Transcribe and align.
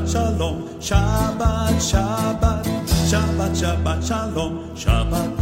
Shabbat 0.00 0.08
Shalom, 0.08 0.56
Shabbat, 0.80 1.76
Shabbat, 1.76 2.64
Shabbat, 3.10 3.52
Shabbat 3.52 4.08
Shalom, 4.08 4.52
Shabbat 4.74 5.39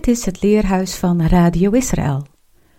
Dit 0.00 0.16
is 0.16 0.24
het 0.24 0.42
leerhuis 0.42 0.96
van 0.96 1.22
Radio 1.22 1.70
Israël. 1.70 2.26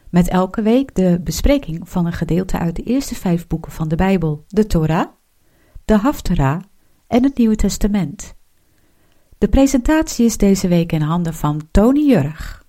Met 0.10 0.28
elke 0.28 0.62
week 0.62 0.96
de 0.96 1.20
bespreking 1.24 1.90
van 1.90 2.06
een 2.06 2.14
gedeelte 2.14 2.58
uit 2.58 2.76
de 2.76 2.84
eerste 2.84 3.16
vijf 3.16 3.48
boeken 3.48 3.72
van 3.72 3.88
de 3.88 3.96
Bijbel, 3.96 4.44
de 4.48 4.68
Torah, 4.68 5.08
de 5.86 5.98
Haftarah 5.98 6.62
en 7.08 7.24
het 7.24 7.38
Nieuwe 7.38 7.56
Testament. 7.56 8.36
De 9.38 9.48
presentatie 9.48 10.26
is 10.26 10.38
deze 10.38 10.68
week 10.68 10.92
in 10.92 11.02
handen 11.02 11.34
van 11.34 11.62
Tony 11.72 12.00
Jurg. 12.00 12.66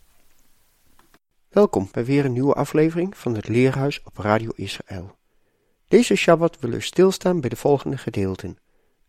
Welkom 1.48 1.88
bij 1.92 2.04
weer 2.04 2.24
een 2.24 2.32
nieuwe 2.32 2.54
aflevering 2.54 3.16
van 3.16 3.34
het 3.34 3.48
Leerhuis 3.48 4.02
op 4.04 4.16
Radio 4.16 4.50
Israël. 4.54 5.16
Deze 5.88 6.14
Shabbat 6.14 6.58
willen 6.60 6.78
we 6.78 6.84
stilstaan 6.84 7.40
bij 7.40 7.50
de 7.50 7.56
volgende 7.56 7.96
gedeelten. 7.96 8.56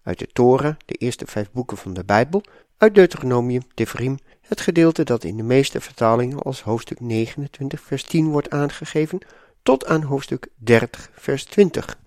Uit 0.03 0.19
de 0.19 0.27
Torah, 0.27 0.75
de 0.86 0.94
eerste 0.94 1.25
vijf 1.25 1.52
boeken 1.52 1.77
van 1.77 1.94
de 1.94 2.05
Bijbel, 2.05 2.44
uit 2.77 2.95
Deuteronomium, 2.95 3.61
Devarim, 3.73 4.17
het 4.53 4.61
gedeelte 4.61 5.03
dat 5.03 5.23
in 5.23 5.37
de 5.37 5.43
meeste 5.43 5.81
vertalingen 5.81 6.39
als 6.39 6.61
hoofdstuk 6.61 6.99
29 6.99 7.81
vers 7.81 8.03
10 8.03 8.27
wordt 8.27 8.49
aangegeven, 8.49 9.19
tot 9.63 9.85
aan 9.85 10.01
hoofdstuk 10.01 10.47
30 10.55 11.09
vers 11.13 11.43
20. 11.45 11.97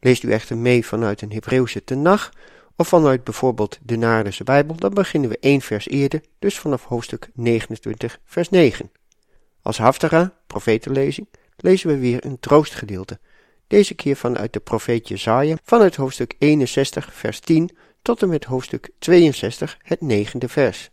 Leest 0.00 0.22
u 0.22 0.32
echter 0.32 0.56
mee 0.56 0.86
vanuit 0.86 1.22
een 1.22 1.32
Hebreeuwse 1.32 1.84
tenach 1.84 2.32
of 2.76 2.88
vanuit 2.88 3.24
bijvoorbeeld 3.24 3.78
de 3.82 3.96
Naardense 3.96 4.44
Bijbel, 4.44 4.76
dan 4.76 4.94
beginnen 4.94 5.30
we 5.30 5.38
één 5.40 5.60
vers 5.60 5.88
eerder, 5.88 6.20
dus 6.38 6.58
vanaf 6.58 6.84
hoofdstuk 6.84 7.28
29 7.34 8.18
vers 8.24 8.48
9. 8.48 8.90
Als 9.62 9.78
Haftara, 9.78 10.32
profetenlezing, 10.46 11.28
lezen 11.56 11.88
we 11.88 11.98
weer 11.98 12.24
een 12.24 12.40
troostgedeelte, 12.40 13.18
deze 13.66 13.94
keer 13.94 14.16
vanuit 14.16 14.52
de 14.52 14.60
profeet 14.60 15.08
Jezaja, 15.08 15.56
vanuit 15.64 15.96
hoofdstuk 15.96 16.34
61 16.38 17.14
vers 17.14 17.40
10 17.40 17.70
tot 18.02 18.22
en 18.22 18.28
met 18.28 18.44
hoofdstuk 18.44 18.90
62, 18.98 19.78
het 19.82 20.00
negende 20.00 20.48
vers. 20.48 20.91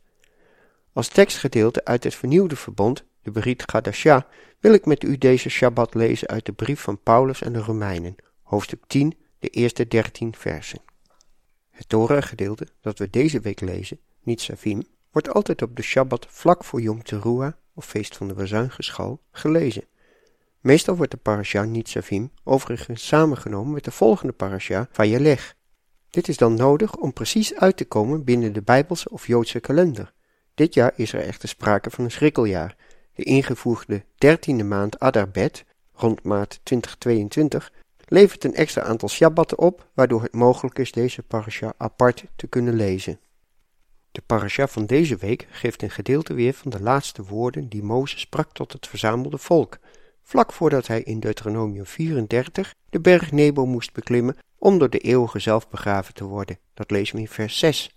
Als 0.93 1.07
tekstgedeelte 1.07 1.85
uit 1.85 2.03
het 2.03 2.15
vernieuwde 2.15 2.55
verbond, 2.55 3.03
de 3.21 3.31
Berit 3.31 3.71
Gadasha, 3.71 4.27
wil 4.59 4.73
ik 4.73 4.85
met 4.85 5.03
u 5.03 5.17
deze 5.17 5.49
Shabbat 5.49 5.93
lezen 5.93 6.27
uit 6.27 6.45
de 6.45 6.51
brief 6.51 6.81
van 6.81 7.01
Paulus 7.03 7.43
aan 7.43 7.53
de 7.53 7.59
Romeinen, 7.59 8.15
hoofdstuk 8.41 8.83
10, 8.87 9.17
de 9.39 9.47
eerste 9.47 9.87
13 9.87 10.35
versen. 10.35 10.81
Het 11.69 11.89
Torah-gedeelte 11.89 12.67
dat 12.81 12.97
we 12.97 13.09
deze 13.09 13.39
week 13.39 13.61
lezen, 13.61 13.99
Nitzavim, 14.23 14.83
wordt 15.11 15.33
altijd 15.33 15.61
op 15.61 15.75
de 15.75 15.81
Shabbat 15.81 16.25
vlak 16.29 16.63
voor 16.63 16.81
Yom 16.81 17.03
Teruah, 17.03 17.53
of 17.73 17.85
feest 17.85 18.17
van 18.17 18.27
de 18.27 18.33
Bazuingeschal, 18.33 19.21
gelezen. 19.31 19.83
Meestal 20.59 20.95
wordt 20.95 21.11
de 21.11 21.17
parasha 21.17 21.63
Nitzavim 21.63 22.31
overigens 22.43 23.07
samengenomen 23.07 23.73
met 23.73 23.83
de 23.83 23.91
volgende 23.91 24.33
parasha 24.33 24.87
Vayelech, 24.91 25.55
dit 26.09 26.27
is 26.27 26.37
dan 26.37 26.53
nodig 26.53 26.95
om 26.95 27.13
precies 27.13 27.55
uit 27.55 27.77
te 27.77 27.85
komen 27.85 28.23
binnen 28.23 28.53
de 28.53 28.61
Bijbelse 28.61 29.09
of 29.09 29.27
Joodse 29.27 29.59
kalender. 29.59 30.13
Dit 30.59 30.73
jaar 30.73 30.93
is 30.95 31.13
er 31.13 31.21
echter 31.21 31.49
sprake 31.49 31.89
van 31.89 32.03
een 32.03 32.11
schrikkeljaar. 32.11 32.75
De 33.15 33.23
ingevoegde 33.23 34.03
dertiende 34.17 34.63
maand 34.63 34.99
Adarbet, 34.99 35.65
rond 35.93 36.23
maart 36.23 36.59
2022, 36.63 37.71
levert 38.07 38.43
een 38.43 38.55
extra 38.55 38.81
aantal 38.81 39.09
Shabbatten 39.09 39.57
op, 39.57 39.87
waardoor 39.93 40.21
het 40.21 40.33
mogelijk 40.33 40.79
is 40.79 40.91
deze 40.91 41.23
parasha 41.23 41.73
apart 41.77 42.23
te 42.35 42.47
kunnen 42.47 42.75
lezen. 42.75 43.19
De 44.11 44.21
parasha 44.25 44.67
van 44.67 44.85
deze 44.85 45.15
week 45.15 45.47
geeft 45.49 45.81
een 45.81 45.89
gedeelte 45.89 46.33
weer 46.33 46.53
van 46.53 46.71
de 46.71 46.81
laatste 46.81 47.23
woorden 47.23 47.69
die 47.69 47.83
Mozes 47.83 48.21
sprak 48.21 48.51
tot 48.51 48.73
het 48.73 48.87
verzamelde 48.87 49.37
volk, 49.37 49.77
vlak 50.23 50.53
voordat 50.53 50.87
hij 50.87 51.01
in 51.01 51.19
Deuteronomium 51.19 51.85
34 51.85 52.73
de 52.89 52.99
berg 52.99 53.31
Nebo 53.31 53.65
moest 53.65 53.93
beklimmen 53.93 54.37
om 54.57 54.77
door 54.77 54.89
de 54.89 54.99
eeuwige 54.99 55.39
zelf 55.39 55.69
begraven 55.69 56.13
te 56.13 56.23
worden. 56.23 56.57
Dat 56.73 56.91
lezen 56.91 57.15
we 57.15 57.21
in 57.21 57.27
vers 57.27 57.57
6. 57.57 57.91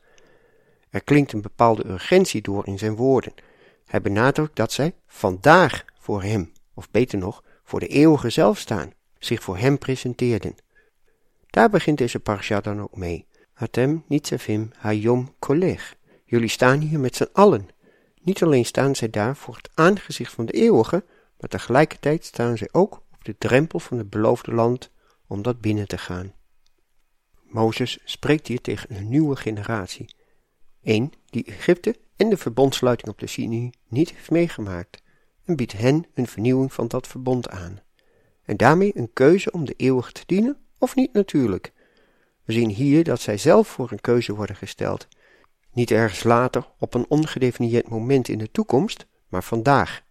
Er 0.92 1.02
klinkt 1.02 1.32
een 1.32 1.40
bepaalde 1.40 1.86
urgentie 1.86 2.42
door 2.42 2.66
in 2.66 2.78
zijn 2.78 2.96
woorden. 2.96 3.34
Hij 3.86 4.00
benadrukt 4.00 4.56
dat 4.56 4.72
zij 4.72 4.94
vandaag 5.06 5.84
voor 5.98 6.22
hem, 6.22 6.52
of 6.74 6.90
beter 6.90 7.18
nog, 7.18 7.44
voor 7.64 7.80
de 7.80 7.86
eeuwige 7.86 8.30
zelf 8.30 8.58
staan, 8.58 8.92
zich 9.18 9.42
voor 9.42 9.56
hem 9.56 9.78
presenteerden. 9.78 10.54
Daar 11.46 11.70
begint 11.70 11.98
deze 11.98 12.20
parsha 12.20 12.60
dan 12.60 12.80
ook 12.80 12.96
mee. 12.96 13.26
Hatem 13.52 14.04
nitzavim 14.06 14.70
hayom 14.76 15.34
koleg. 15.38 15.96
Jullie 16.24 16.48
staan 16.48 16.80
hier 16.80 17.00
met 17.00 17.16
z'n 17.16 17.28
allen. 17.32 17.68
Niet 18.22 18.42
alleen 18.42 18.64
staan 18.64 18.94
zij 18.94 19.10
daar 19.10 19.36
voor 19.36 19.56
het 19.56 19.70
aangezicht 19.74 20.32
van 20.32 20.46
de 20.46 20.52
eeuwige, 20.52 21.04
maar 21.40 21.50
tegelijkertijd 21.50 22.24
staan 22.24 22.56
zij 22.56 22.68
ook 22.72 22.94
op 22.94 23.24
de 23.24 23.38
drempel 23.38 23.78
van 23.78 23.98
het 23.98 24.10
beloofde 24.10 24.54
land 24.54 24.90
om 25.26 25.42
dat 25.42 25.60
binnen 25.60 25.88
te 25.88 25.98
gaan. 25.98 26.32
Mozes 27.42 27.98
spreekt 28.04 28.46
hier 28.46 28.60
tegen 28.60 28.96
een 28.96 29.08
nieuwe 29.08 29.36
generatie. 29.36 30.20
Een 30.82 31.12
die 31.30 31.44
Egypte 31.44 31.96
en 32.16 32.28
de 32.28 32.36
verbondsluiting 32.36 33.10
op 33.10 33.18
de 33.18 33.26
Sinai 33.26 33.70
niet 33.88 34.10
heeft 34.10 34.30
meegemaakt 34.30 35.02
en 35.44 35.56
biedt 35.56 35.72
hen 35.72 36.06
een 36.14 36.26
vernieuwing 36.26 36.72
van 36.72 36.88
dat 36.88 37.06
verbond 37.06 37.48
aan. 37.48 37.80
En 38.44 38.56
daarmee 38.56 38.92
een 38.94 39.12
keuze 39.12 39.50
om 39.50 39.64
de 39.64 39.74
eeuwig 39.76 40.12
te 40.12 40.22
dienen 40.26 40.56
of 40.78 40.94
niet 40.94 41.12
natuurlijk. 41.12 41.72
We 42.44 42.52
zien 42.52 42.68
hier 42.68 43.04
dat 43.04 43.20
zij 43.20 43.38
zelf 43.38 43.68
voor 43.68 43.92
een 43.92 44.00
keuze 44.00 44.34
worden 44.34 44.56
gesteld. 44.56 45.08
Niet 45.72 45.90
ergens 45.90 46.22
later 46.22 46.68
op 46.78 46.94
een 46.94 47.06
ongedefinieerd 47.08 47.88
moment 47.88 48.28
in 48.28 48.38
de 48.38 48.50
toekomst, 48.50 49.06
maar 49.28 49.44
vandaag. 49.44 50.02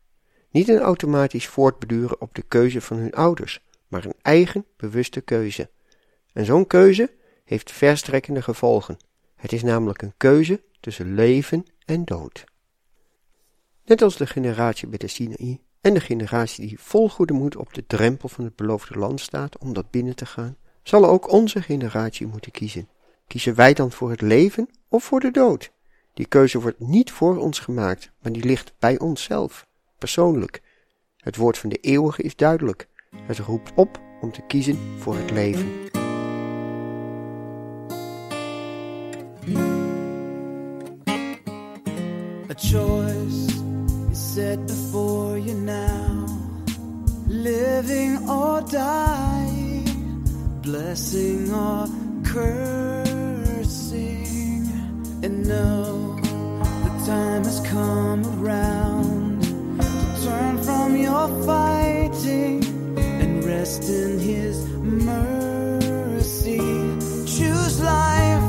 Niet 0.50 0.68
een 0.68 0.80
automatisch 0.80 1.48
voortbeduren 1.48 2.22
op 2.22 2.36
de 2.36 2.42
keuze 2.42 2.82
van 2.82 2.98
hun 2.98 3.14
ouders, 3.14 3.64
maar 3.88 4.06
een 4.06 4.16
eigen 4.22 4.66
bewuste 4.78 5.22
keuze. 5.22 5.70
En 6.34 6.46
zo'n 6.46 6.68
keuze 6.68 7.14
heeft 7.44 7.72
verstrekkende 7.72 8.42
gevolgen. 8.42 8.98
Het 9.41 9.52
is 9.52 9.63
namelijk 9.63 10.02
een 10.02 10.13
keuze 10.18 10.63
tussen 10.79 11.13
leven 11.13 11.66
en 11.85 12.06
dood. 12.06 12.44
Net 13.85 14.02
als 14.02 14.18
de 14.18 14.28
generatie 14.28 14.88
bij 14.88 14.97
de 14.97 15.07
Sinaï 15.07 15.62
en 15.81 15.94
de 15.94 16.00
generatie 16.00 16.68
die 16.68 16.79
vol 16.79 17.09
goede 17.09 17.34
moed 17.34 17.56
op 17.56 17.74
de 17.74 17.85
drempel 17.88 18.29
van 18.29 18.44
het 18.44 18.56
beloofde 18.56 19.00
land 19.00 19.19
staat 19.19 19.57
om 19.57 19.74
dat 19.74 19.91
binnen 19.91 20.16
te 20.16 20.25
gaan, 20.25 20.57
zal 20.84 21.06
ook 21.06 21.31
onze 21.31 21.62
generatie 21.62 22.28
moeten 22.28 22.52
kiezen. 22.52 22.90
Kiezen 23.28 23.56
wij 23.56 23.74
dan 23.74 23.91
voor 23.91 24.09
het 24.09 24.22
leven 24.22 24.69
of 24.88 25.03
voor 25.03 25.19
de 25.19 25.31
dood? 25.31 25.72
Die 26.13 26.25
keuze 26.25 26.62
wordt 26.62 26.79
niet 26.79 27.12
voor 27.12 27.38
ons 27.38 27.59
gemaakt, 27.59 28.12
maar 28.22 28.31
die 28.31 28.44
ligt 28.44 28.73
bij 28.79 29.00
onszelf, 29.00 29.68
persoonlijk. 29.97 30.62
Het 31.18 31.35
woord 31.35 31.58
van 31.58 31.69
de 31.69 31.78
eeuwige 31.78 32.22
is 32.22 32.35
duidelijk. 32.35 32.88
Het 33.16 33.38
roept 33.38 33.72
op 33.76 34.02
om 34.22 34.32
te 34.32 34.41
kiezen 34.41 34.78
voor 34.97 35.16
het 35.16 35.32
leven. 35.32 36.01
A 42.52 42.53
choice 42.53 43.48
is 44.12 44.20
set 44.20 44.68
before 44.68 45.38
you 45.38 45.53
now. 45.53 46.26
Living 47.26 48.28
or 48.28 48.59
dying, 48.64 49.86
blessing 50.62 51.50
or 51.53 51.88
cursing. 52.26 53.88
And 55.24 55.48
know 55.48 56.20
the 56.84 56.90
time 57.06 57.46
has 57.46 57.62
come 57.70 58.26
around 58.44 59.44
to 59.44 60.26
turn 60.26 60.58
from 60.62 60.97
your 60.97 61.30
fighting 61.46 62.66
and 62.97 63.46
rest 63.46 63.84
in 63.90 64.20
His 64.20 64.68
mercy. 65.08 66.59
Choose 67.38 67.80
life 67.82 68.44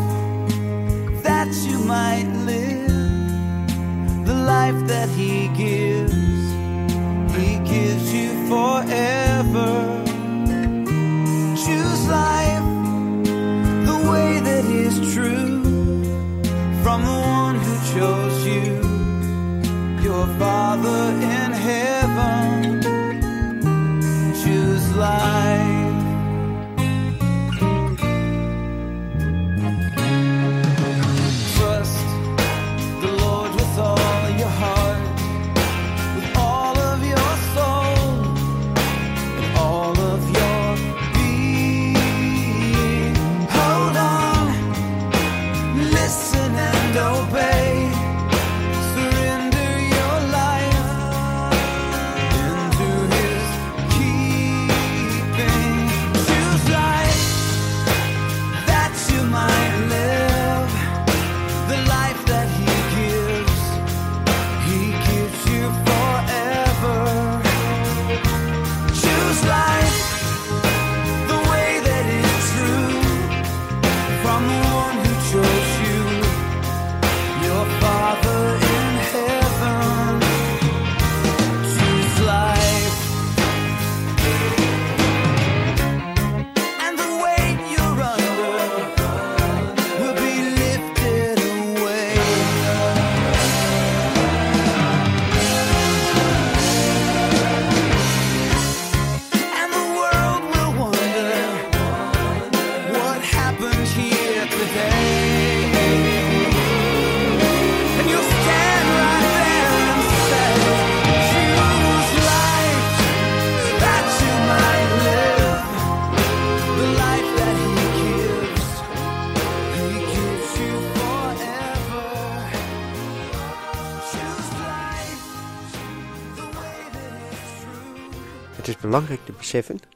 that 1.22 1.54
you 1.68 1.78
might 1.78 2.26
live 2.46 2.61
life 4.42 4.86
that 4.86 5.08
he 5.10 5.48
gives, 5.48 6.12
he 7.36 7.58
gives 7.58 8.12
you 8.12 8.30
forever. 8.48 9.72
Choose 11.64 12.02
life 12.08 12.68
the 13.88 13.98
way 14.10 14.40
that 14.40 14.64
is 14.64 14.94
true 15.14 15.62
from 16.82 17.04
the 17.04 17.18
one 17.38 17.56
who 17.64 17.74
chose 17.94 18.46
you, 18.46 18.70
your 20.02 20.26
Father 20.38 21.02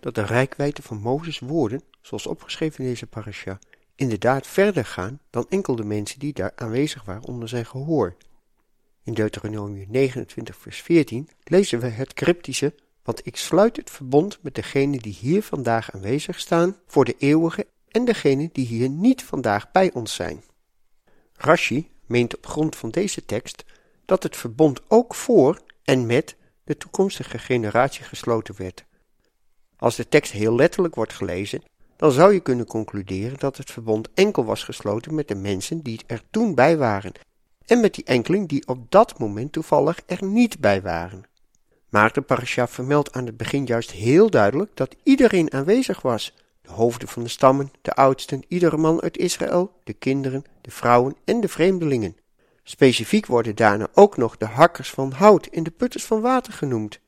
dat 0.00 0.14
de 0.14 0.22
rijkwijde 0.22 0.82
van 0.82 1.00
Mozes' 1.00 1.38
woorden, 1.38 1.82
zoals 2.00 2.26
opgeschreven 2.26 2.84
in 2.84 2.90
deze 2.90 3.06
parasha, 3.06 3.58
inderdaad 3.94 4.46
verder 4.46 4.84
gaan 4.84 5.20
dan 5.30 5.46
enkel 5.48 5.76
de 5.76 5.84
mensen 5.84 6.18
die 6.18 6.32
daar 6.32 6.52
aanwezig 6.54 7.04
waren 7.04 7.24
onder 7.24 7.48
zijn 7.48 7.66
gehoor. 7.66 8.16
In 9.02 9.14
Deuteronomium 9.14 9.86
29 9.90 10.56
vers 10.56 10.82
14 10.82 11.28
lezen 11.44 11.80
we 11.80 11.86
het 11.86 12.14
cryptische, 12.14 12.74
want 13.02 13.26
ik 13.26 13.36
sluit 13.36 13.76
het 13.76 13.90
verbond 13.90 14.38
met 14.42 14.54
degenen 14.54 14.98
die 14.98 15.16
hier 15.20 15.42
vandaag 15.42 15.92
aanwezig 15.92 16.38
staan 16.38 16.76
voor 16.86 17.04
de 17.04 17.16
eeuwige 17.18 17.66
en 17.88 18.04
degenen 18.04 18.50
die 18.52 18.66
hier 18.66 18.88
niet 18.88 19.24
vandaag 19.24 19.70
bij 19.70 19.92
ons 19.92 20.14
zijn. 20.14 20.42
Rashi 21.32 21.90
meent 22.06 22.36
op 22.36 22.46
grond 22.46 22.76
van 22.76 22.90
deze 22.90 23.24
tekst 23.24 23.64
dat 24.04 24.22
het 24.22 24.36
verbond 24.36 24.80
ook 24.88 25.14
voor 25.14 25.60
en 25.84 26.06
met 26.06 26.36
de 26.64 26.76
toekomstige 26.76 27.38
generatie 27.38 28.04
gesloten 28.04 28.54
werd. 28.58 28.84
Als 29.78 29.96
de 29.96 30.08
tekst 30.08 30.32
heel 30.32 30.54
letterlijk 30.54 30.94
wordt 30.94 31.12
gelezen, 31.12 31.62
dan 31.96 32.12
zou 32.12 32.32
je 32.32 32.40
kunnen 32.40 32.66
concluderen 32.66 33.38
dat 33.38 33.56
het 33.56 33.70
verbond 33.70 34.08
enkel 34.14 34.44
was 34.44 34.64
gesloten 34.64 35.14
met 35.14 35.28
de 35.28 35.34
mensen 35.34 35.80
die 35.80 36.00
er 36.06 36.22
toen 36.30 36.54
bij 36.54 36.76
waren 36.76 37.12
en 37.66 37.80
met 37.80 37.94
die 37.94 38.04
enkeling 38.04 38.48
die 38.48 38.66
op 38.66 38.90
dat 38.90 39.18
moment 39.18 39.52
toevallig 39.52 40.00
er 40.06 40.24
niet 40.24 40.58
bij 40.58 40.82
waren. 40.82 41.24
Maar 41.88 42.12
de 42.12 42.20
parasha 42.20 42.68
vermeldt 42.68 43.12
aan 43.12 43.26
het 43.26 43.36
begin 43.36 43.64
juist 43.64 43.90
heel 43.90 44.30
duidelijk 44.30 44.70
dat 44.74 44.96
iedereen 45.02 45.52
aanwezig 45.52 46.02
was. 46.02 46.34
De 46.62 46.70
hoofden 46.70 47.08
van 47.08 47.22
de 47.22 47.28
stammen, 47.28 47.70
de 47.82 47.92
oudsten, 47.94 48.44
iedere 48.48 48.76
man 48.76 49.02
uit 49.02 49.18
Israël, 49.18 49.72
de 49.84 49.92
kinderen, 49.92 50.44
de 50.60 50.70
vrouwen 50.70 51.16
en 51.24 51.40
de 51.40 51.48
vreemdelingen. 51.48 52.16
Specifiek 52.62 53.26
worden 53.26 53.56
daarna 53.56 53.88
ook 53.94 54.16
nog 54.16 54.36
de 54.36 54.44
hakkers 54.44 54.90
van 54.90 55.12
hout 55.12 55.46
en 55.46 55.62
de 55.62 55.70
putters 55.70 56.04
van 56.04 56.20
water 56.20 56.52
genoemd. 56.52 57.00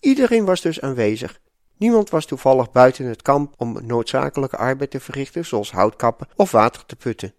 Iedereen 0.00 0.44
was 0.44 0.60
dus 0.60 0.80
aanwezig. 0.80 1.40
Niemand 1.76 2.10
was 2.10 2.26
toevallig 2.26 2.72
buiten 2.72 3.06
het 3.06 3.22
kamp 3.22 3.54
om 3.56 3.86
noodzakelijke 3.86 4.56
arbeid 4.56 4.90
te 4.90 5.00
verrichten, 5.00 5.44
zoals 5.44 5.72
houtkappen 5.72 6.28
of 6.36 6.50
water 6.50 6.86
te 6.86 6.96
putten. 6.96 7.34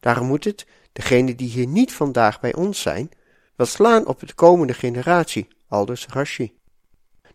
Daarom 0.00 0.26
moet 0.26 0.44
het, 0.44 0.66
degenen 0.92 1.36
die 1.36 1.48
hier 1.48 1.66
niet 1.66 1.92
vandaag 1.92 2.40
bij 2.40 2.54
ons 2.54 2.80
zijn, 2.80 3.10
wel 3.56 3.66
slaan 3.66 4.06
op 4.06 4.20
de 4.26 4.34
komende 4.34 4.74
generatie, 4.74 5.48
aldus 5.68 6.06
Rashi. 6.06 6.54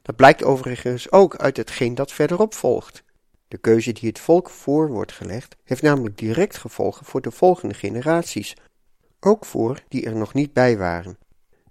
Dat 0.01 0.15
blijkt 0.15 0.43
overigens 0.43 1.11
ook 1.11 1.35
uit 1.35 1.57
hetgeen 1.57 1.95
dat 1.95 2.11
verderop 2.11 2.53
volgt. 2.53 3.03
De 3.47 3.57
keuze 3.57 3.91
die 3.91 4.09
het 4.09 4.19
volk 4.19 4.49
voor 4.49 4.89
wordt 4.89 5.11
gelegd, 5.11 5.55
heeft 5.63 5.81
namelijk 5.81 6.17
direct 6.17 6.57
gevolgen 6.57 7.05
voor 7.05 7.21
de 7.21 7.31
volgende 7.31 7.73
generaties, 7.73 8.55
ook 9.19 9.45
voor 9.45 9.83
die 9.87 10.05
er 10.05 10.15
nog 10.15 10.33
niet 10.33 10.53
bij 10.53 10.77
waren. 10.77 11.17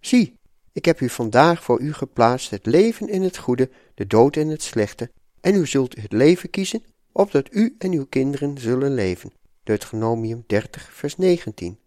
Zie, 0.01 0.39
ik 0.73 0.85
heb 0.85 1.01
u 1.01 1.09
vandaag 1.09 1.63
voor 1.63 1.81
u 1.81 1.93
geplaatst 1.93 2.51
het 2.51 2.67
leven 2.67 3.09
en 3.09 3.23
het 3.23 3.37
goede, 3.37 3.71
de 3.95 4.07
dood 4.07 4.37
en 4.37 4.49
het 4.49 4.63
slechte, 4.63 5.11
en 5.41 5.55
u 5.55 5.67
zult 5.67 6.01
het 6.01 6.13
leven 6.13 6.51
kiezen, 6.51 6.85
opdat 7.13 7.55
u 7.55 7.75
en 7.79 7.93
uw 7.93 8.07
kinderen 8.07 8.59
zullen 8.59 8.95
leven. 8.95 9.33
Deuteronomium 9.63 10.45
30, 10.47 10.93
vers 10.93 11.17
19. 11.17 11.79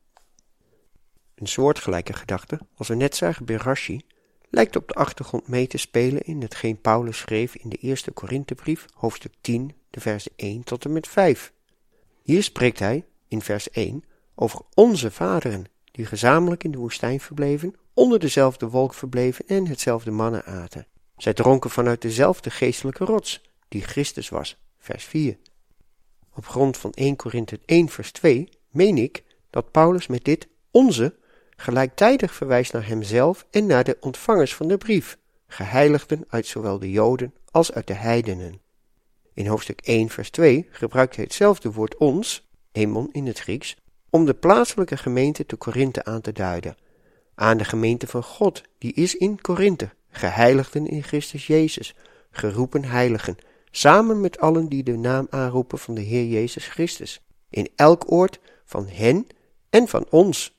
Een 1.36 1.48
soortgelijke 1.48 2.14
gedachte, 2.14 2.60
als 2.76 2.88
we 2.88 2.96
net 2.96 3.16
zagen 3.16 3.46
bij 3.46 3.56
Rashi, 3.56 4.02
lijkt 4.50 4.76
op 4.76 4.88
de 4.88 4.94
achtergrond 4.94 5.48
mee 5.48 5.68
te 5.68 5.78
spelen 5.78 6.22
in 6.22 6.42
hetgeen 6.42 6.82
Paulus 6.82 7.18
schreef 7.18 7.56
in 7.56 7.70
de 7.70 7.78
eerste 7.78 8.12
Korinthebrief, 8.12 8.86
hoofdstuk 8.94 9.34
10, 9.42 9.72
de 9.90 10.00
versen 10.00 10.32
1 10.36 10.64
tot 10.64 10.86
en 10.86 10.94
met 10.94 11.08
5. 11.08 11.54
Hier 12.24 12.44
spreekt 12.44 12.80
hij, 12.80 13.06
in 13.28 13.42
vers 13.42 13.70
1, 13.70 14.04
over 14.36 14.62
onze 14.74 15.12
vaderen, 15.12 15.66
die 15.94 16.06
gezamenlijk 16.06 16.64
in 16.64 16.72
de 16.72 16.78
woestijn 16.78 17.20
verbleven, 17.20 17.76
onder 17.94 18.20
dezelfde 18.20 18.70
wolk 18.70 18.94
verbleven 18.94 19.48
en 19.48 19.68
hetzelfde 19.68 20.12
mannen 20.12 20.46
aten. 20.46 20.88
Zij 21.18 21.34
dronken 21.34 21.70
vanuit 21.70 22.02
dezelfde 22.02 22.50
geestelijke 22.50 23.06
rots, 23.06 23.42
die 23.68 23.82
Christus 23.82 24.30
was. 24.30 24.58
Vers 24.78 25.04
4. 25.04 25.38
Op 26.36 26.46
grond 26.46 26.78
van 26.78 26.92
1 26.92 27.16
Korinthe 27.16 27.60
1 27.66 27.90
vers 27.90 28.12
2 28.12 28.50
meen 28.70 28.98
ik 28.98 29.24
dat 29.50 29.72
Paulus 29.72 30.08
met 30.08 30.26
dit 30.26 30.48
onze 30.72 31.16
gelijktijdig 31.50 32.34
verwijst 32.34 32.74
naar 32.74 32.88
hemzelf 32.88 33.46
en 33.52 33.66
naar 33.66 33.84
de 33.84 33.98
ontvangers 34.00 34.56
van 34.56 34.68
de 34.68 34.78
brief, 34.78 35.18
geheiligden 35.48 36.26
uit 36.28 36.46
zowel 36.46 36.80
de 36.80 36.92
Joden 36.92 37.34
als 37.52 37.72
uit 37.72 37.88
de 37.88 37.94
heidenen. 37.94 38.62
In 39.34 39.48
hoofdstuk 39.48 39.82
1 39.82 40.10
vers 40.10 40.30
2 40.30 40.68
gebruikt 40.72 41.16
hij 41.16 41.24
hetzelfde 41.24 41.72
woord 41.72 41.98
ons, 41.98 42.50
hemon 42.72 43.10
in 43.12 43.26
het 43.26 43.40
Grieks, 43.40 43.76
om 44.14 44.26
de 44.26 44.34
plaatselijke 44.34 44.98
gemeente 44.98 45.46
te 45.46 45.56
Korinthe 45.56 46.06
aan 46.06 46.22
te 46.22 46.32
duiden, 46.32 46.78
aan 47.36 47.58
de 47.58 47.66
gemeente 47.66 48.08
van 48.08 48.24
God, 48.24 48.62
die 48.78 48.94
is 48.94 49.16
in 49.16 49.42
Korinthe, 49.42 49.90
geheiligden 50.10 50.88
in 50.88 51.04
Christus 51.04 51.48
Jezus, 51.48 51.96
geroepen 52.32 52.86
heiligen, 52.86 53.36
samen 53.72 54.22
met 54.22 54.40
allen 54.40 54.68
die 54.68 54.84
de 54.84 54.98
naam 54.98 55.28
aanroepen 55.30 55.80
van 55.80 55.94
de 55.94 56.02
Heer 56.02 56.26
Jezus 56.26 56.68
Christus, 56.68 57.22
in 57.50 57.70
elk 57.76 58.12
oord 58.12 58.40
van 58.66 58.88
hen 58.88 59.28
en 59.70 59.88
van 59.88 60.06
ons. 60.10 60.58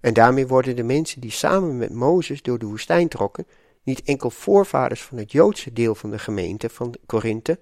En 0.00 0.14
daarmee 0.14 0.46
worden 0.46 0.76
de 0.76 0.82
mensen 0.82 1.20
die 1.20 1.30
samen 1.30 1.76
met 1.76 1.92
Mozes 1.92 2.42
door 2.42 2.58
de 2.58 2.66
woestijn 2.66 3.08
trokken, 3.08 3.46
niet 3.82 4.02
enkel 4.02 4.30
voorvaders 4.30 5.02
van 5.02 5.18
het 5.18 5.32
Joodse 5.32 5.72
deel 5.72 5.94
van 5.94 6.10
de 6.10 6.18
gemeente 6.18 6.68
van 6.68 6.94
Korinthe, 7.06 7.58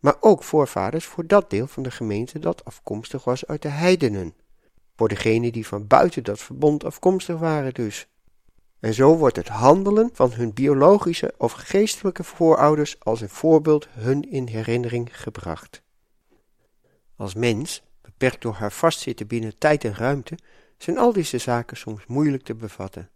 maar 0.00 0.16
ook 0.20 0.42
voorvaders 0.42 1.04
voor 1.04 1.26
dat 1.26 1.50
deel 1.50 1.66
van 1.66 1.82
de 1.82 1.90
gemeente 1.90 2.38
dat 2.38 2.64
afkomstig 2.64 3.24
was 3.24 3.46
uit 3.46 3.62
de 3.62 3.68
heidenen. 3.68 4.34
Voor 4.96 5.08
degenen 5.08 5.52
die 5.52 5.66
van 5.66 5.86
buiten 5.86 6.24
dat 6.24 6.40
verbond 6.40 6.84
afkomstig 6.84 7.38
waren 7.38 7.74
dus. 7.74 8.08
En 8.80 8.94
zo 8.94 9.16
wordt 9.16 9.36
het 9.36 9.48
handelen 9.48 10.10
van 10.12 10.32
hun 10.32 10.52
biologische 10.52 11.34
of 11.38 11.52
geestelijke 11.52 12.24
voorouders 12.24 13.00
als 13.00 13.20
een 13.20 13.28
voorbeeld 13.28 13.88
hun 13.90 14.30
in 14.30 14.46
herinnering 14.46 15.20
gebracht. 15.20 15.82
Als 17.16 17.34
mens, 17.34 17.82
beperkt 18.02 18.42
door 18.42 18.54
haar 18.54 18.72
vastzitten 18.72 19.26
binnen 19.26 19.58
tijd 19.58 19.84
en 19.84 19.94
ruimte, 19.94 20.38
zijn 20.78 20.98
al 20.98 21.12
deze 21.12 21.38
zaken 21.38 21.76
soms 21.76 22.06
moeilijk 22.06 22.42
te 22.42 22.54
bevatten. 22.54 23.10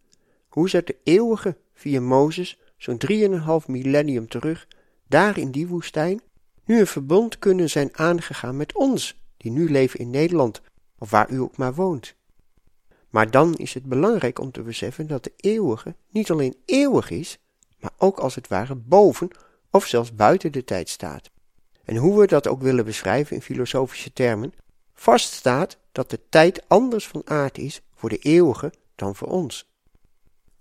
Hoe 0.48 0.68
zet 0.68 0.86
de 0.86 0.96
eeuwige 1.04 1.56
via 1.74 2.00
Mozes, 2.00 2.58
zo'n 2.76 2.98
drieënhalf 2.98 3.68
millennium 3.68 4.28
terug, 4.28 4.68
daar 5.08 5.38
in 5.38 5.50
die 5.50 5.66
woestijn, 5.66 6.20
nu 6.64 6.80
een 6.80 6.86
verbond 6.86 7.38
kunnen 7.38 7.70
zijn 7.70 7.88
aangegaan 7.92 8.56
met 8.56 8.74
ons, 8.74 9.20
die 9.36 9.50
nu 9.50 9.70
leven 9.70 10.00
in 10.00 10.10
Nederland, 10.10 10.60
of 10.98 11.10
waar 11.10 11.30
u 11.30 11.40
ook 11.40 11.56
maar 11.56 11.74
woont. 11.74 12.14
Maar 13.10 13.30
dan 13.30 13.54
is 13.54 13.74
het 13.74 13.84
belangrijk 13.84 14.38
om 14.38 14.50
te 14.50 14.62
beseffen 14.62 15.06
dat 15.06 15.24
de 15.24 15.32
eeuwige 15.36 15.94
niet 16.10 16.30
alleen 16.30 16.56
eeuwig 16.64 17.10
is, 17.10 17.38
maar 17.80 17.92
ook 17.98 18.18
als 18.18 18.34
het 18.34 18.48
ware 18.48 18.74
boven 18.74 19.30
of 19.70 19.86
zelfs 19.86 20.14
buiten 20.14 20.52
de 20.52 20.64
tijd 20.64 20.88
staat. 20.88 21.30
En 21.84 21.96
hoe 21.96 22.20
we 22.20 22.26
dat 22.26 22.48
ook 22.48 22.62
willen 22.62 22.84
beschrijven 22.84 23.36
in 23.36 23.42
filosofische 23.42 24.12
termen, 24.12 24.52
vaststaat 24.94 25.78
dat 25.92 26.10
de 26.10 26.20
tijd 26.28 26.68
anders 26.68 27.06
van 27.06 27.22
aard 27.24 27.58
is 27.58 27.80
voor 27.94 28.08
de 28.08 28.18
eeuwige 28.18 28.72
dan 28.94 29.14
voor 29.14 29.28
ons. 29.28 29.72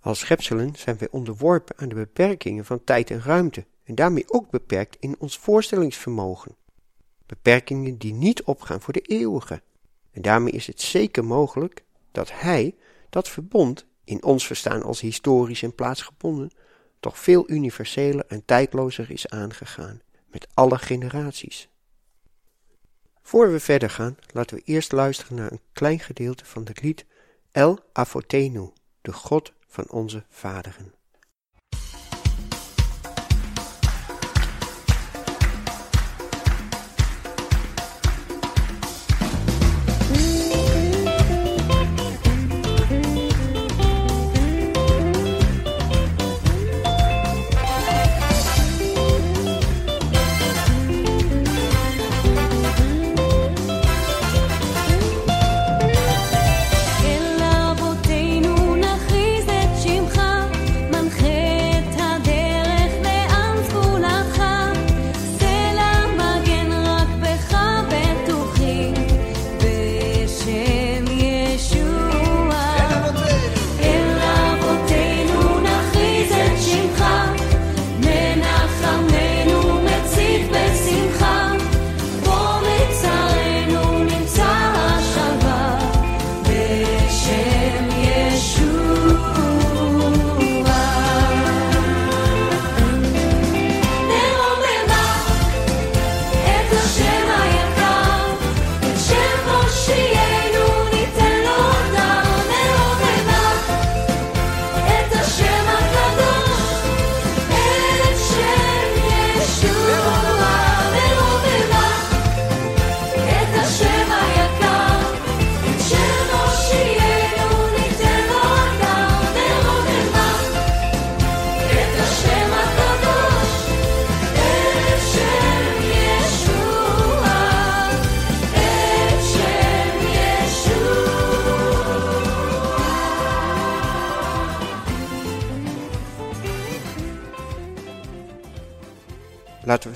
Als 0.00 0.18
schepselen 0.18 0.76
zijn 0.76 0.98
wij 0.98 1.08
onderworpen 1.10 1.78
aan 1.78 1.88
de 1.88 1.94
beperkingen 1.94 2.64
van 2.64 2.84
tijd 2.84 3.10
en 3.10 3.22
ruimte 3.22 3.66
en 3.84 3.94
daarmee 3.94 4.32
ook 4.32 4.50
beperkt 4.50 4.96
in 5.00 5.14
ons 5.18 5.38
voorstellingsvermogen. 5.38 6.56
Beperkingen 7.26 7.98
die 7.98 8.12
niet 8.12 8.42
opgaan 8.42 8.80
voor 8.80 8.92
de 8.92 9.00
eeuwige. 9.00 9.62
En 10.10 10.22
daarmee 10.22 10.52
is 10.52 10.66
het 10.66 10.80
zeker 10.80 11.24
mogelijk 11.24 11.84
dat 12.12 12.30
hij 12.32 12.74
dat 13.10 13.28
verbond, 13.28 13.86
in 14.04 14.24
ons 14.24 14.46
verstaan 14.46 14.82
als 14.82 15.00
historisch 15.00 15.62
en 15.62 15.74
plaatsgebonden, 15.74 16.50
toch 17.00 17.18
veel 17.18 17.50
universeler 17.50 18.24
en 18.26 18.44
tijdlozer 18.44 19.10
is 19.10 19.28
aangegaan, 19.28 20.00
met 20.26 20.46
alle 20.54 20.78
generaties. 20.78 21.68
Voor 23.22 23.52
we 23.52 23.60
verder 23.60 23.90
gaan, 23.90 24.16
laten 24.32 24.56
we 24.56 24.62
eerst 24.64 24.92
luisteren 24.92 25.36
naar 25.36 25.52
een 25.52 25.60
klein 25.72 26.00
gedeelte 26.00 26.44
van 26.44 26.64
het 26.64 26.82
lied 26.82 27.04
El 27.50 27.78
Afotenu, 27.92 28.70
de 29.00 29.12
God 29.12 29.52
van 29.66 29.90
onze 29.90 30.24
vaderen. 30.28 30.93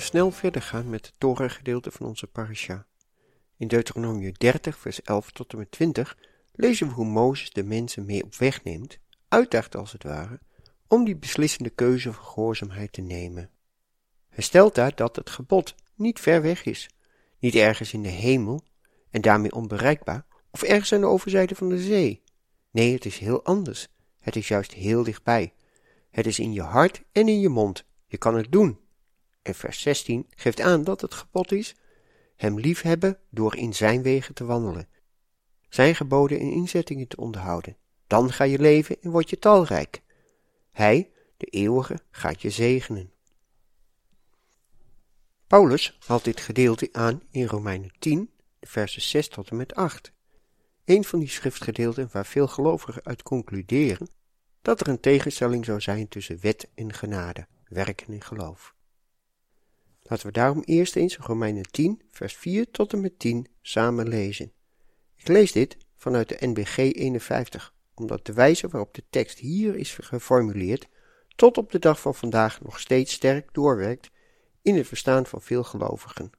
Snel 0.09 0.31
verder 0.31 0.61
gaan 0.61 0.89
met 0.89 1.05
het 1.05 1.15
Torah-gedeelte 1.17 1.91
van 1.91 2.05
onze 2.05 2.27
parasha. 2.27 2.85
In 3.57 3.67
Deuteronomium 3.67 4.33
30, 4.33 4.77
vers 4.77 5.01
11 5.01 5.31
tot 5.31 5.51
en 5.51 5.57
met 5.57 5.71
20 5.71 6.17
lezen 6.53 6.87
we 6.87 6.93
hoe 6.93 7.05
Mozes 7.05 7.51
de 7.51 7.63
mensen 7.63 8.05
mee 8.05 8.23
op 8.23 8.35
weg 8.35 8.63
neemt, 8.63 8.97
uitdaagt 9.27 9.75
als 9.75 9.91
het 9.91 10.03
ware, 10.03 10.39
om 10.87 11.05
die 11.05 11.15
beslissende 11.15 11.69
keuze 11.69 12.13
van 12.13 12.23
gehoorzaamheid 12.23 12.93
te 12.93 13.01
nemen. 13.01 13.49
Hij 14.29 14.43
stelt 14.43 14.75
daar 14.75 14.95
dat 14.95 15.15
het 15.15 15.29
gebod 15.29 15.75
niet 15.95 16.19
ver 16.19 16.41
weg 16.41 16.65
is, 16.65 16.89
niet 17.39 17.55
ergens 17.55 17.93
in 17.93 18.03
de 18.03 18.09
hemel 18.09 18.63
en 19.09 19.21
daarmee 19.21 19.51
onbereikbaar, 19.53 20.25
of 20.51 20.63
ergens 20.63 20.93
aan 20.93 21.01
de 21.01 21.07
overzijde 21.07 21.55
van 21.55 21.69
de 21.69 21.79
zee. 21.81 22.23
Nee, 22.71 22.93
het 22.93 23.05
is 23.05 23.17
heel 23.17 23.43
anders. 23.43 23.87
Het 24.19 24.35
is 24.35 24.47
juist 24.47 24.73
heel 24.73 25.03
dichtbij. 25.03 25.53
Het 26.11 26.27
is 26.27 26.39
in 26.39 26.53
je 26.53 26.61
hart 26.61 27.03
en 27.11 27.27
in 27.27 27.39
je 27.39 27.49
mond. 27.49 27.85
Je 28.07 28.17
kan 28.17 28.35
het 28.35 28.51
doen. 28.51 28.87
En 29.41 29.55
vers 29.55 29.81
16 29.81 30.27
geeft 30.29 30.61
aan 30.61 30.83
dat 30.83 31.01
het 31.01 31.13
gebod 31.13 31.51
is 31.51 31.75
hem 32.39 32.59
liefhebben 32.59 33.19
door 33.29 33.55
in 33.55 33.73
zijn 33.73 34.01
wegen 34.01 34.33
te 34.33 34.45
wandelen, 34.45 34.87
zijn 35.69 35.95
geboden 35.95 36.39
en 36.39 36.51
inzettingen 36.51 37.07
te 37.07 37.17
onderhouden. 37.17 37.77
Dan 38.07 38.31
ga 38.31 38.43
je 38.43 38.59
leven 38.59 39.01
en 39.01 39.11
word 39.11 39.29
je 39.29 39.39
talrijk. 39.39 40.01
Hij, 40.71 41.11
de 41.37 41.45
eeuwige, 41.45 41.99
gaat 42.11 42.41
je 42.41 42.49
zegenen. 42.49 43.11
Paulus 45.47 45.97
haalt 46.05 46.23
dit 46.23 46.39
gedeelte 46.39 46.89
aan 46.91 47.21
in 47.31 47.45
Romeinen 47.45 47.91
10, 47.99 48.31
versen 48.61 49.01
6 49.01 49.27
tot 49.27 49.49
en 49.49 49.57
met 49.57 49.75
8. 49.75 50.11
Een 50.85 51.03
van 51.03 51.19
die 51.19 51.29
schriftgedeelten 51.29 52.09
waar 52.11 52.25
veel 52.25 52.47
gelovigen 52.47 53.03
uit 53.03 53.23
concluderen 53.23 54.09
dat 54.61 54.79
er 54.79 54.87
een 54.87 54.99
tegenstelling 54.99 55.65
zou 55.65 55.81
zijn 55.81 56.07
tussen 56.07 56.39
wet 56.41 56.69
en 56.75 56.93
genade, 56.93 57.47
werken 57.67 58.13
en 58.13 58.21
geloof. 58.21 58.77
Laten 60.09 60.25
we 60.25 60.31
daarom 60.31 60.61
eerst 60.65 60.95
eens 60.95 61.17
Romeinen 61.17 61.71
10, 61.71 62.01
vers 62.11 62.35
4 62.35 62.71
tot 62.71 62.93
en 62.93 63.01
met 63.01 63.19
10 63.19 63.47
samen 63.61 64.07
lezen. 64.07 64.51
Ik 65.15 65.27
lees 65.27 65.51
dit 65.51 65.77
vanuit 65.95 66.29
de 66.29 66.47
NBG 66.47 66.77
51, 66.77 67.73
omdat 67.93 68.25
de 68.25 68.33
wijze 68.33 68.67
waarop 68.67 68.93
de 68.93 69.03
tekst 69.09 69.39
hier 69.39 69.75
is 69.75 69.97
geformuleerd 70.01 70.87
tot 71.35 71.57
op 71.57 71.71
de 71.71 71.79
dag 71.79 72.01
van 72.01 72.15
vandaag 72.15 72.61
nog 72.61 72.79
steeds 72.79 73.13
sterk 73.13 73.53
doorwerkt 73.53 74.09
in 74.61 74.75
het 74.75 74.87
verstaan 74.87 75.25
van 75.25 75.41
veel 75.41 75.63
gelovigen. 75.63 76.31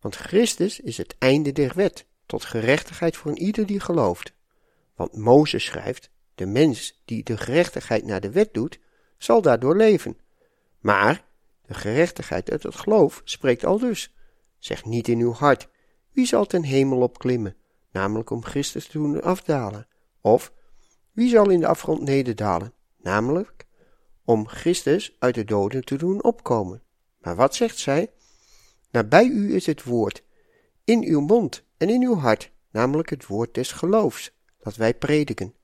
Want 0.00 0.16
Christus 0.16 0.80
is 0.80 0.96
het 0.96 1.16
einde 1.18 1.52
der 1.52 1.72
wet, 1.74 2.06
tot 2.26 2.44
gerechtigheid 2.44 3.16
voor 3.16 3.36
ieder 3.36 3.66
die 3.66 3.80
gelooft. 3.80 4.32
Want 4.94 5.16
Mozes 5.16 5.64
schrijft, 5.64 6.10
de 6.34 6.46
mens 6.46 7.02
die 7.04 7.22
de 7.22 7.36
gerechtigheid 7.36 8.04
naar 8.04 8.20
de 8.20 8.30
wet 8.30 8.54
doet, 8.54 8.78
zal 9.18 9.42
daardoor 9.42 9.76
leven. 9.76 10.18
Maar 10.78 11.24
de 11.66 11.74
gerechtigheid 11.74 12.50
uit 12.50 12.62
het 12.62 12.74
geloof 12.74 13.20
spreekt 13.24 13.64
al 13.64 13.78
dus. 13.78 14.14
Zeg 14.58 14.84
niet 14.84 15.08
in 15.08 15.20
uw 15.20 15.32
hart, 15.32 15.68
wie 16.12 16.26
zal 16.26 16.46
ten 16.46 16.62
hemel 16.62 17.00
opklimmen, 17.00 17.56
namelijk 17.92 18.30
om 18.30 18.44
Christus 18.44 18.86
te 18.86 18.98
doen 18.98 19.22
afdalen? 19.22 19.86
Of, 20.20 20.52
wie 21.12 21.28
zal 21.28 21.50
in 21.50 21.60
de 21.60 21.66
afgrond 21.66 22.00
nederdalen, 22.00 22.72
namelijk 22.96 23.66
om 24.24 24.48
Christus 24.48 25.16
uit 25.18 25.34
de 25.34 25.44
doden 25.44 25.84
te 25.84 25.96
doen 25.96 26.22
opkomen? 26.22 26.82
Maar 27.18 27.36
wat 27.36 27.54
zegt 27.54 27.78
zij? 27.78 28.12
Nabij 28.90 29.26
u 29.26 29.54
is 29.54 29.66
het 29.66 29.82
woord, 29.82 30.22
in 30.84 31.04
uw 31.04 31.20
mond 31.20 31.64
en 31.76 31.88
in 31.88 32.02
uw 32.02 32.14
hart, 32.14 32.50
namelijk 32.70 33.10
het 33.10 33.26
woord 33.26 33.54
des 33.54 33.72
geloofs, 33.72 34.32
dat 34.58 34.76
wij 34.76 34.94
prediken. 34.94 35.54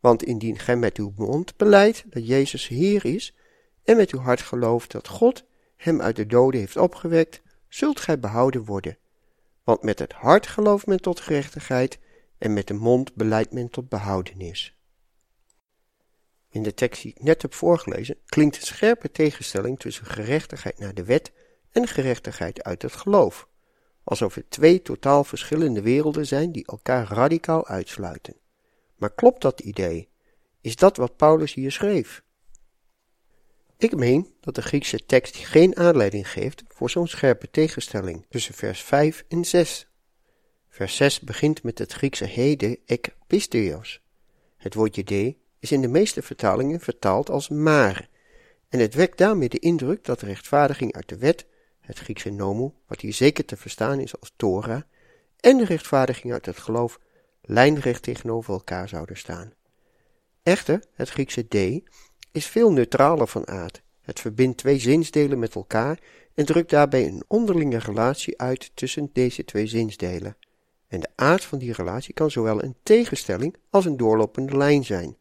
Want 0.00 0.22
indien 0.22 0.58
gij 0.58 0.76
met 0.76 0.96
uw 0.96 1.12
mond 1.16 1.56
beleidt 1.56 2.04
dat 2.06 2.26
Jezus 2.26 2.68
Heer 2.68 3.04
is, 3.04 3.36
en 3.84 3.96
met 3.96 4.10
uw 4.10 4.18
hart 4.18 4.40
gelooft 4.40 4.90
dat 4.90 5.08
God 5.08 5.44
hem 5.76 6.00
uit 6.00 6.16
de 6.16 6.26
doden 6.26 6.60
heeft 6.60 6.76
opgewekt, 6.76 7.40
zult 7.68 8.00
gij 8.00 8.18
behouden 8.18 8.64
worden. 8.64 8.98
Want 9.64 9.82
met 9.82 9.98
het 9.98 10.12
hart 10.12 10.46
gelooft 10.46 10.86
men 10.86 11.00
tot 11.00 11.20
gerechtigheid 11.20 11.98
en 12.38 12.52
met 12.52 12.66
de 12.66 12.74
mond 12.74 13.14
beleidt 13.14 13.52
men 13.52 13.70
tot 13.70 13.88
behoudenis. 13.88 14.74
In 16.50 16.62
de 16.62 16.74
tekst 16.74 17.02
die 17.02 17.12
ik 17.14 17.22
net 17.22 17.42
heb 17.42 17.54
voorgelezen 17.54 18.16
klinkt 18.26 18.56
een 18.56 18.62
scherpe 18.62 19.10
tegenstelling 19.10 19.78
tussen 19.78 20.06
gerechtigheid 20.06 20.78
naar 20.78 20.94
de 20.94 21.04
wet 21.04 21.32
en 21.70 21.86
gerechtigheid 21.86 22.62
uit 22.62 22.82
het 22.82 22.92
geloof, 22.92 23.48
alsof 24.04 24.34
het 24.34 24.50
twee 24.50 24.82
totaal 24.82 25.24
verschillende 25.24 25.82
werelden 25.82 26.26
zijn 26.26 26.52
die 26.52 26.66
elkaar 26.66 27.06
radicaal 27.06 27.66
uitsluiten. 27.66 28.34
Maar 28.96 29.14
klopt 29.14 29.42
dat 29.42 29.60
idee? 29.60 30.08
Is 30.60 30.76
dat 30.76 30.96
wat 30.96 31.16
Paulus 31.16 31.54
hier 31.54 31.72
schreef? 31.72 32.22
Ik 33.80 33.96
meen 33.96 34.34
dat 34.40 34.54
de 34.54 34.62
Griekse 34.62 35.06
tekst 35.06 35.36
geen 35.36 35.76
aanleiding 35.76 36.30
geeft 36.30 36.62
voor 36.68 36.90
zo'n 36.90 37.06
scherpe 37.06 37.50
tegenstelling 37.50 38.26
tussen 38.28 38.54
vers 38.54 38.82
5 38.82 39.24
en 39.28 39.44
6. 39.44 39.88
Vers 40.68 40.96
6 40.96 41.20
begint 41.20 41.62
met 41.62 41.78
het 41.78 41.92
Griekse 41.92 42.24
heden 42.24 42.76
ek 42.86 43.16
pisteos. 43.26 44.00
Het 44.56 44.74
woordje 44.74 45.04
de 45.04 45.36
is 45.58 45.72
in 45.72 45.80
de 45.80 45.88
meeste 45.88 46.22
vertalingen 46.22 46.80
vertaald 46.80 47.30
als 47.30 47.48
maar, 47.48 48.08
en 48.68 48.78
het 48.78 48.94
wekt 48.94 49.18
daarmee 49.18 49.48
de 49.48 49.58
indruk 49.58 50.04
dat 50.04 50.20
de 50.20 50.26
rechtvaardiging 50.26 50.94
uit 50.94 51.08
de 51.08 51.18
wet, 51.18 51.46
het 51.80 51.98
Griekse 51.98 52.30
nomu, 52.30 52.70
wat 52.86 53.00
hier 53.00 53.14
zeker 53.14 53.44
te 53.44 53.56
verstaan 53.56 54.00
is 54.00 54.20
als 54.20 54.32
Torah, 54.36 54.82
en 55.40 55.56
de 55.56 55.64
rechtvaardiging 55.64 56.32
uit 56.32 56.46
het 56.46 56.58
geloof 56.58 57.00
lijnrecht 57.42 58.02
tegenover 58.02 58.52
elkaar 58.52 58.88
zouden 58.88 59.16
staan. 59.16 59.52
Echter, 60.42 60.84
het 60.92 61.08
Griekse 61.08 61.48
de 61.48 61.82
is 62.32 62.46
veel 62.46 62.72
neutraler 62.72 63.28
van 63.28 63.48
aard. 63.48 63.82
Het 64.00 64.20
verbindt 64.20 64.58
twee 64.58 64.78
zinsdelen 64.78 65.38
met 65.38 65.54
elkaar 65.54 65.98
en 66.34 66.44
drukt 66.44 66.70
daarbij 66.70 67.06
een 67.06 67.24
onderlinge 67.26 67.78
relatie 67.78 68.40
uit 68.40 68.70
tussen 68.74 69.10
deze 69.12 69.44
twee 69.44 69.66
zinsdelen. 69.66 70.36
En 70.88 71.00
de 71.00 71.08
aard 71.14 71.44
van 71.44 71.58
die 71.58 71.72
relatie 71.72 72.14
kan 72.14 72.30
zowel 72.30 72.62
een 72.62 72.76
tegenstelling 72.82 73.56
als 73.70 73.84
een 73.84 73.96
doorlopende 73.96 74.56
lijn 74.56 74.84
zijn. 74.84 75.16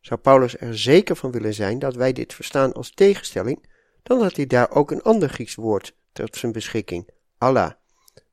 Zou 0.00 0.20
Paulus 0.20 0.58
er 0.58 0.78
zeker 0.78 1.16
van 1.16 1.30
willen 1.30 1.54
zijn 1.54 1.78
dat 1.78 1.94
wij 1.94 2.12
dit 2.12 2.34
verstaan 2.34 2.72
als 2.72 2.90
tegenstelling, 2.94 3.68
dan 4.02 4.22
had 4.22 4.36
hij 4.36 4.46
daar 4.46 4.70
ook 4.70 4.90
een 4.90 5.02
ander 5.02 5.28
Grieks 5.28 5.54
woord 5.54 5.94
tot 6.12 6.36
zijn 6.36 6.52
beschikking, 6.52 7.08
Allah. 7.38 7.72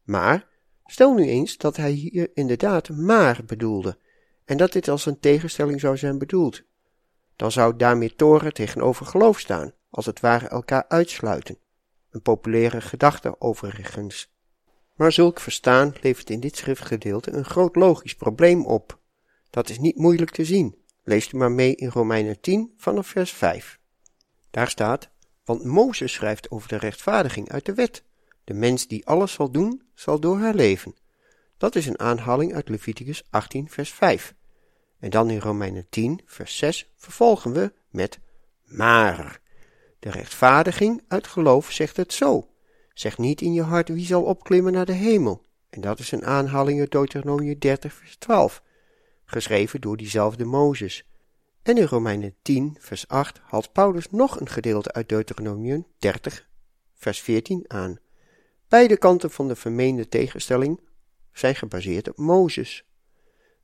Maar 0.04 0.48
stel 0.86 1.14
nu 1.14 1.24
eens 1.24 1.58
dat 1.58 1.78
hij 1.78 1.92
hier 1.92 2.30
inderdaad 2.34 2.90
maar 2.90 3.42
bedoelde, 3.46 3.98
en 4.46 4.58
dat 4.58 4.72
dit 4.72 4.88
als 4.88 5.06
een 5.06 5.20
tegenstelling 5.20 5.80
zou 5.80 5.98
zijn 5.98 6.18
bedoeld 6.18 6.64
dan 7.36 7.52
zou 7.52 7.76
daarmee 7.76 8.16
toren 8.16 8.54
tegenover 8.54 9.06
geloof 9.06 9.40
staan, 9.40 9.74
als 9.90 10.06
het 10.06 10.20
ware 10.20 10.48
elkaar 10.48 10.86
uitsluiten. 10.88 11.58
Een 12.10 12.22
populaire 12.22 12.82
gedachte 12.82 13.42
overigens. 13.42 14.34
Maar 14.96 15.12
zulk 15.12 15.40
verstaan 15.40 15.94
levert 16.02 16.30
in 16.30 16.40
dit 16.40 16.58
schriftgedeelte 16.58 17.32
een 17.32 17.46
groot 17.46 17.76
logisch 17.76 18.16
probleem 18.16 18.66
op. 18.66 19.00
Dat 19.50 19.70
is 19.70 19.80
niet 19.80 19.98
moeilijk 19.98 20.32
te 20.32 20.46
zien. 20.46 20.78
Leest 21.04 21.32
u 21.32 21.38
maar 21.38 21.52
mee 21.52 21.76
in 21.76 21.90
Romeinen 21.90 22.40
10 22.40 22.74
vanaf 22.78 23.08
vers 23.08 23.32
5. 23.32 23.80
Daar 24.52 24.70
staat, 24.70 25.10
want 25.44 25.64
Mozes 25.64 26.14
schrijft 26.14 26.52
over 26.52 26.68
de 26.68 26.78
rechtvaardiging 26.78 27.50
uit 27.50 27.66
de 27.66 27.74
wet. 27.74 28.04
De 28.44 28.54
mens 28.54 28.88
die 28.88 29.06
alles 29.06 29.34
zal 29.34 29.52
doen, 29.52 29.82
zal 29.94 30.20
door 30.20 30.40
haar 30.40 30.56
leven. 30.56 30.96
Dat 31.58 31.76
is 31.76 31.86
een 31.86 32.00
aanhaling 32.00 32.54
uit 32.54 32.70
Leviticus 32.70 33.24
18 33.30 33.70
vers 33.70 33.92
5. 33.92 34.36
En 35.06 35.12
dan 35.12 35.30
in 35.30 35.40
Romeinen 35.40 35.90
10, 35.90 36.22
vers 36.26 36.58
6 36.58 36.92
vervolgen 36.96 37.54
we 37.54 37.74
met 37.90 38.20
maar. 38.64 39.40
De 40.00 40.10
rechtvaardiging 40.10 41.04
uit 41.08 41.28
geloof 41.28 41.72
zegt 41.72 41.98
het 41.98 42.14
zo. 42.14 42.50
Zeg 42.94 43.18
niet 43.18 43.42
in 43.42 43.54
je 43.54 43.62
hart 43.62 43.90
wie 43.90 44.06
zal 44.06 44.24
opklimmen 44.24 44.74
naar 44.74 44.86
de 44.86 44.94
hemel. 44.94 45.46
En 45.70 45.82
dat 45.82 46.00
is 46.00 46.12
een 46.12 46.26
aanhaling 46.26 46.80
uit 46.80 46.92
Deuteronomium 46.92 47.60
30, 47.60 47.94
vers 47.94 48.16
12, 48.16 48.64
geschreven 49.26 49.82
door 49.82 49.98
diezelfde 49.98 50.46
Mozes. 50.46 51.08
En 51.64 51.78
in 51.78 51.86
Romeinen 51.86 52.36
10, 52.42 52.78
vers 52.80 53.08
8 53.08 53.42
haalt 53.44 53.72
Paulus 53.72 54.10
nog 54.10 54.40
een 54.40 54.50
gedeelte 54.50 54.94
uit 54.94 55.10
Deuteronomium 55.10 55.86
30, 56.00 56.48
vers 56.94 57.22
14 57.22 57.66
aan. 57.68 58.00
Beide 58.68 58.98
kanten 58.98 59.32
van 59.32 59.48
de 59.48 59.56
vermeende 59.56 60.08
tegenstelling 60.08 60.80
zijn 61.32 61.56
gebaseerd 61.56 62.10
op 62.10 62.18
Mozes. 62.18 62.86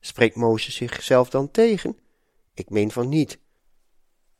Spreekt 0.04 0.36
Mozes 0.36 0.74
zichzelf 0.74 1.30
dan 1.30 1.50
tegen? 1.50 1.98
Ik 2.54 2.70
meen 2.70 2.90
van 2.90 3.08
niet. 3.08 3.38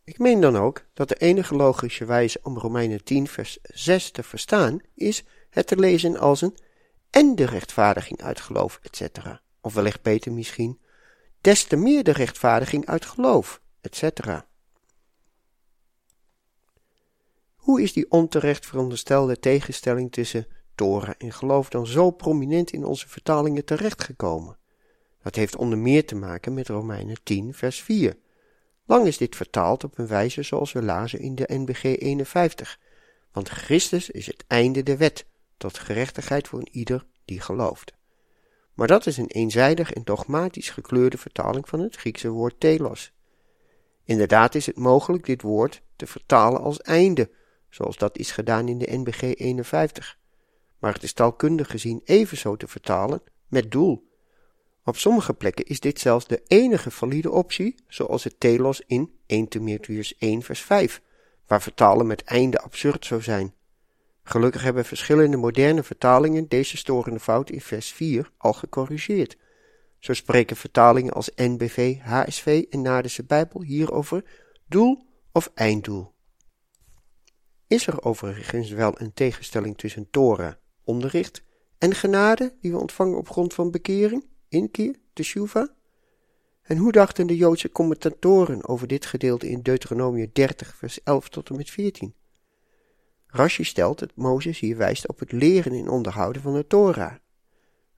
Ik 0.04 0.18
meen 0.18 0.40
dan 0.40 0.56
ook 0.56 0.84
dat 0.94 1.08
de 1.08 1.14
enige 1.14 1.54
logische 1.54 2.04
wijze 2.04 2.40
om 2.42 2.58
Romeinen 2.58 3.04
10 3.04 3.28
vers 3.28 3.58
6 3.62 4.10
te 4.10 4.22
verstaan 4.22 4.80
is 4.94 5.24
het 5.50 5.66
te 5.66 5.76
lezen 5.76 6.16
als 6.16 6.40
een 6.40 6.56
en 7.10 7.34
de 7.34 7.44
rechtvaardiging 7.44 8.22
uit 8.22 8.40
geloof, 8.40 8.80
etc. 8.82 9.18
Of 9.60 9.74
wellicht 9.74 10.02
beter 10.02 10.32
misschien, 10.32 10.80
des 11.40 11.64
te 11.64 11.76
meer 11.76 12.04
de 12.04 12.12
rechtvaardiging 12.12 12.86
uit 12.86 13.04
geloof, 13.04 13.60
etc. 13.80 14.40
Hoe 17.54 17.82
is 17.82 17.92
die 17.92 18.10
onterecht 18.10 18.66
veronderstelde 18.66 19.38
tegenstelling 19.38 20.12
tussen 20.12 20.46
Torah 20.74 21.14
en 21.18 21.32
geloof 21.32 21.68
dan 21.68 21.86
zo 21.86 22.10
prominent 22.10 22.70
in 22.70 22.84
onze 22.84 23.08
vertalingen 23.08 23.64
terechtgekomen? 23.64 24.60
Dat 25.22 25.34
heeft 25.34 25.56
onder 25.56 25.78
meer 25.78 26.06
te 26.06 26.14
maken 26.14 26.54
met 26.54 26.68
Romeinen 26.68 27.16
10, 27.22 27.54
vers 27.54 27.82
4. 27.82 28.16
Lang 28.84 29.06
is 29.06 29.16
dit 29.16 29.36
vertaald 29.36 29.84
op 29.84 29.98
een 29.98 30.06
wijze 30.06 30.42
zoals 30.42 30.72
we 30.72 30.82
lazen 30.82 31.20
in 31.20 31.34
de 31.34 31.44
NBG 31.46 31.84
51. 31.84 32.78
Want 33.32 33.48
Christus 33.48 34.10
is 34.10 34.26
het 34.26 34.44
einde 34.46 34.82
der 34.82 34.98
wet, 34.98 35.26
tot 35.56 35.78
gerechtigheid 35.78 36.48
voor 36.48 36.68
ieder 36.70 37.06
die 37.24 37.40
gelooft. 37.40 37.92
Maar 38.74 38.86
dat 38.86 39.06
is 39.06 39.16
een 39.16 39.30
eenzijdig 39.30 39.92
en 39.92 40.04
dogmatisch 40.04 40.70
gekleurde 40.70 41.18
vertaling 41.18 41.68
van 41.68 41.80
het 41.80 41.96
Griekse 41.96 42.28
woord 42.28 42.60
telos. 42.60 43.12
Inderdaad 44.04 44.54
is 44.54 44.66
het 44.66 44.76
mogelijk 44.76 45.26
dit 45.26 45.42
woord 45.42 45.82
te 45.96 46.06
vertalen 46.06 46.60
als 46.60 46.80
einde, 46.80 47.30
zoals 47.70 47.96
dat 47.96 48.18
is 48.18 48.30
gedaan 48.30 48.68
in 48.68 48.78
de 48.78 48.96
NBG 48.96 49.22
51. 49.22 50.18
Maar 50.78 50.92
het 50.92 51.02
is 51.02 51.12
taalkundig 51.12 51.70
gezien 51.70 52.00
evenzo 52.04 52.56
te 52.56 52.68
vertalen 52.68 53.22
met 53.48 53.70
doel. 53.70 54.10
Op 54.84 54.96
sommige 54.96 55.34
plekken 55.34 55.64
is 55.64 55.80
dit 55.80 55.98
zelfs 55.98 56.26
de 56.26 56.42
enige 56.46 56.90
valide 56.90 57.30
optie, 57.30 57.74
zoals 57.88 58.24
het 58.24 58.40
telos 58.40 58.82
in 58.86 59.18
1 59.26 59.48
Timotheus 59.48 60.16
1 60.18 60.42
vers 60.42 60.60
5, 60.60 61.02
waar 61.46 61.62
vertalen 61.62 62.06
met 62.06 62.22
einde 62.22 62.58
absurd 62.58 63.06
zou 63.06 63.22
zijn. 63.22 63.54
Gelukkig 64.22 64.62
hebben 64.62 64.84
verschillende 64.84 65.36
moderne 65.36 65.82
vertalingen 65.82 66.48
deze 66.48 66.76
storende 66.76 67.20
fout 67.20 67.50
in 67.50 67.60
vers 67.60 67.92
4 67.92 68.30
al 68.36 68.52
gecorrigeerd. 68.52 69.36
Zo 69.98 70.12
spreken 70.12 70.56
vertalingen 70.56 71.12
als 71.12 71.30
NBV, 71.36 71.98
HSV 71.98 72.64
en 72.70 72.82
Nadense 72.82 73.24
Bijbel 73.24 73.62
hierover 73.62 74.24
doel 74.68 75.06
of 75.32 75.50
einddoel. 75.54 76.12
Is 77.66 77.86
er 77.86 78.02
overigens 78.02 78.70
wel 78.70 79.00
een 79.00 79.14
tegenstelling 79.14 79.78
tussen 79.78 80.10
Torah, 80.10 80.52
onderricht, 80.84 81.42
en 81.78 81.94
genade 81.94 82.56
die 82.60 82.70
we 82.70 82.78
ontvangen 82.78 83.18
op 83.18 83.28
grond 83.28 83.54
van 83.54 83.70
bekering, 83.70 84.30
inkeer, 84.52 84.94
teshuva? 85.12 85.74
En 86.62 86.76
hoe 86.76 86.92
dachten 86.92 87.26
de 87.26 87.36
Joodse 87.36 87.70
commentatoren 87.70 88.68
over 88.68 88.86
dit 88.86 89.06
gedeelte 89.06 89.48
in 89.48 89.62
Deuteronomium 89.62 90.30
30 90.32 90.76
vers 90.76 91.02
11 91.02 91.28
tot 91.28 91.50
en 91.50 91.56
met 91.56 91.70
14? 91.70 92.14
Rashi 93.26 93.64
stelt 93.64 93.98
dat 93.98 94.10
Mozes 94.14 94.58
hier 94.58 94.76
wijst 94.76 95.08
op 95.08 95.18
het 95.18 95.32
leren 95.32 95.72
en 95.72 95.88
onderhouden 95.88 96.42
van 96.42 96.54
de 96.54 96.66
Torah. 96.66 97.14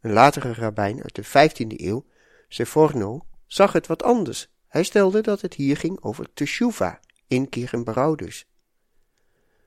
Een 0.01 0.13
latere 0.13 0.53
rabbijn 0.53 1.03
uit 1.03 1.15
de 1.15 1.25
15e 1.25 1.81
eeuw, 1.81 2.05
Seforno, 2.49 3.27
zag 3.47 3.73
het 3.73 3.87
wat 3.87 4.03
anders. 4.03 4.49
Hij 4.67 4.83
stelde 4.83 5.21
dat 5.21 5.41
het 5.41 5.55
hier 5.55 5.77
ging 5.77 6.03
over 6.03 6.33
teshuva, 6.33 7.01
inkeer 7.27 7.73
en 7.73 7.85
berouw 7.85 8.15
dus. 8.15 8.47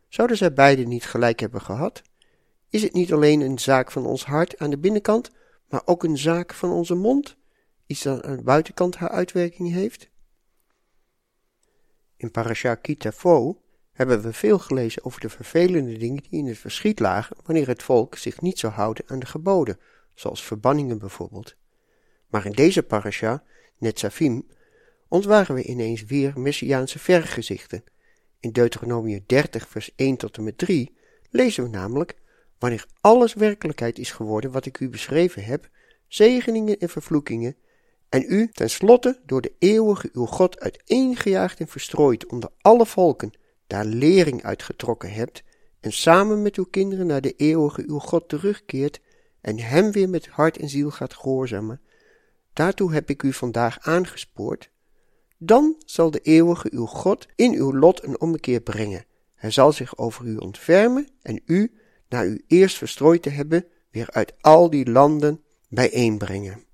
Zouden 0.09 0.37
zij 0.37 0.53
beiden 0.53 0.87
niet 0.87 1.05
gelijk 1.05 1.39
hebben 1.39 1.61
gehad? 1.61 2.01
Is 2.69 2.81
het 2.81 2.93
niet 2.93 3.13
alleen 3.13 3.41
een 3.41 3.59
zaak 3.59 3.91
van 3.91 4.05
ons 4.05 4.25
hart 4.25 4.57
aan 4.59 4.69
de 4.69 4.77
binnenkant, 4.77 5.31
maar 5.69 5.81
ook 5.85 6.03
een 6.03 6.17
zaak 6.17 6.53
van 6.53 6.71
onze 6.71 6.95
mond, 6.95 7.37
iets 7.85 8.01
dat 8.03 8.23
aan 8.23 8.35
de 8.35 8.43
buitenkant 8.43 8.95
haar 8.95 9.09
uitwerking 9.09 9.71
heeft? 9.71 10.09
In 12.17 12.31
Parasha 12.31 12.75
Kitafo 12.75 13.61
hebben 13.91 14.21
we 14.21 14.33
veel 14.33 14.59
gelezen 14.59 15.05
over 15.05 15.19
de 15.19 15.29
vervelende 15.29 15.97
dingen 15.97 16.23
die 16.29 16.39
in 16.39 16.47
het 16.47 16.57
verschiet 16.57 16.99
lagen 16.99 17.37
wanneer 17.43 17.67
het 17.67 17.83
volk 17.83 18.15
zich 18.15 18.41
niet 18.41 18.59
zou 18.59 18.73
houden 18.73 19.03
aan 19.07 19.19
de 19.19 19.25
geboden, 19.25 19.79
zoals 20.13 20.43
verbanningen 20.43 20.97
bijvoorbeeld. 20.97 21.55
Maar 22.27 22.45
in 22.45 22.51
deze 22.51 22.83
parasha, 22.83 23.43
Netzavim, 23.77 24.47
ontwaren 25.07 25.55
we 25.55 25.63
ineens 25.63 26.03
weer 26.03 26.39
messiaanse 26.39 26.99
vergezichten. 26.99 27.83
In 28.39 28.51
Deuteronomium 28.51 29.23
30 29.25 29.67
vers 29.67 29.91
1 29.95 30.17
tot 30.17 30.37
en 30.37 30.43
met 30.43 30.57
3 30.57 30.97
lezen 31.29 31.63
we 31.63 31.69
namelijk, 31.69 32.15
wanneer 32.59 32.85
alles 33.01 33.33
werkelijkheid 33.33 33.99
is 33.99 34.11
geworden 34.11 34.51
wat 34.51 34.65
ik 34.65 34.79
u 34.79 34.89
beschreven 34.89 35.43
heb, 35.43 35.69
zegeningen 36.07 36.77
en 36.77 36.89
vervloekingen, 36.89 37.55
en 38.09 38.25
u 38.27 38.49
tenslotte 38.51 39.19
door 39.25 39.41
de 39.41 39.53
eeuwige 39.59 40.09
uw 40.13 40.25
God 40.25 40.59
uiteengejaagd 40.59 41.59
en 41.59 41.67
verstrooid 41.67 42.25
onder 42.25 42.49
alle 42.61 42.85
volken, 42.85 43.31
daar 43.67 43.85
lering 43.85 44.43
uitgetrokken 44.43 45.11
hebt, 45.11 45.43
en 45.79 45.91
samen 45.91 46.41
met 46.41 46.55
uw 46.55 46.65
kinderen 46.65 47.07
naar 47.07 47.21
de 47.21 47.33
eeuwige 47.35 47.83
uw 47.87 47.99
God 47.99 48.29
terugkeert, 48.29 48.99
en 49.41 49.59
hem 49.59 49.91
weer 49.91 50.09
met 50.09 50.27
hart 50.27 50.57
en 50.57 50.69
ziel 50.69 50.91
gaat 50.91 51.13
gehoorzamen, 51.13 51.81
daartoe 52.53 52.93
heb 52.93 53.09
ik 53.09 53.23
u 53.23 53.33
vandaag 53.33 53.79
aangespoord, 53.79 54.69
dan 55.37 55.75
zal 55.85 56.11
de 56.11 56.19
eeuwige 56.19 56.69
uw 56.71 56.85
God 56.85 57.27
in 57.35 57.53
uw 57.53 57.73
lot 57.73 58.03
een 58.03 58.21
ommekeer 58.21 58.61
brengen. 58.61 59.05
Hij 59.35 59.51
zal 59.51 59.71
zich 59.71 59.97
over 59.97 60.25
u 60.25 60.35
ontfermen 60.35 61.07
en 61.21 61.41
u, 61.45 61.77
na 62.09 62.23
u 62.23 62.43
eerst 62.47 62.77
verstrooid 62.77 63.21
te 63.21 63.29
hebben, 63.29 63.65
weer 63.91 64.11
uit 64.11 64.33
al 64.41 64.69
die 64.69 64.89
landen 64.89 65.43
bijeenbrengen. 65.69 66.65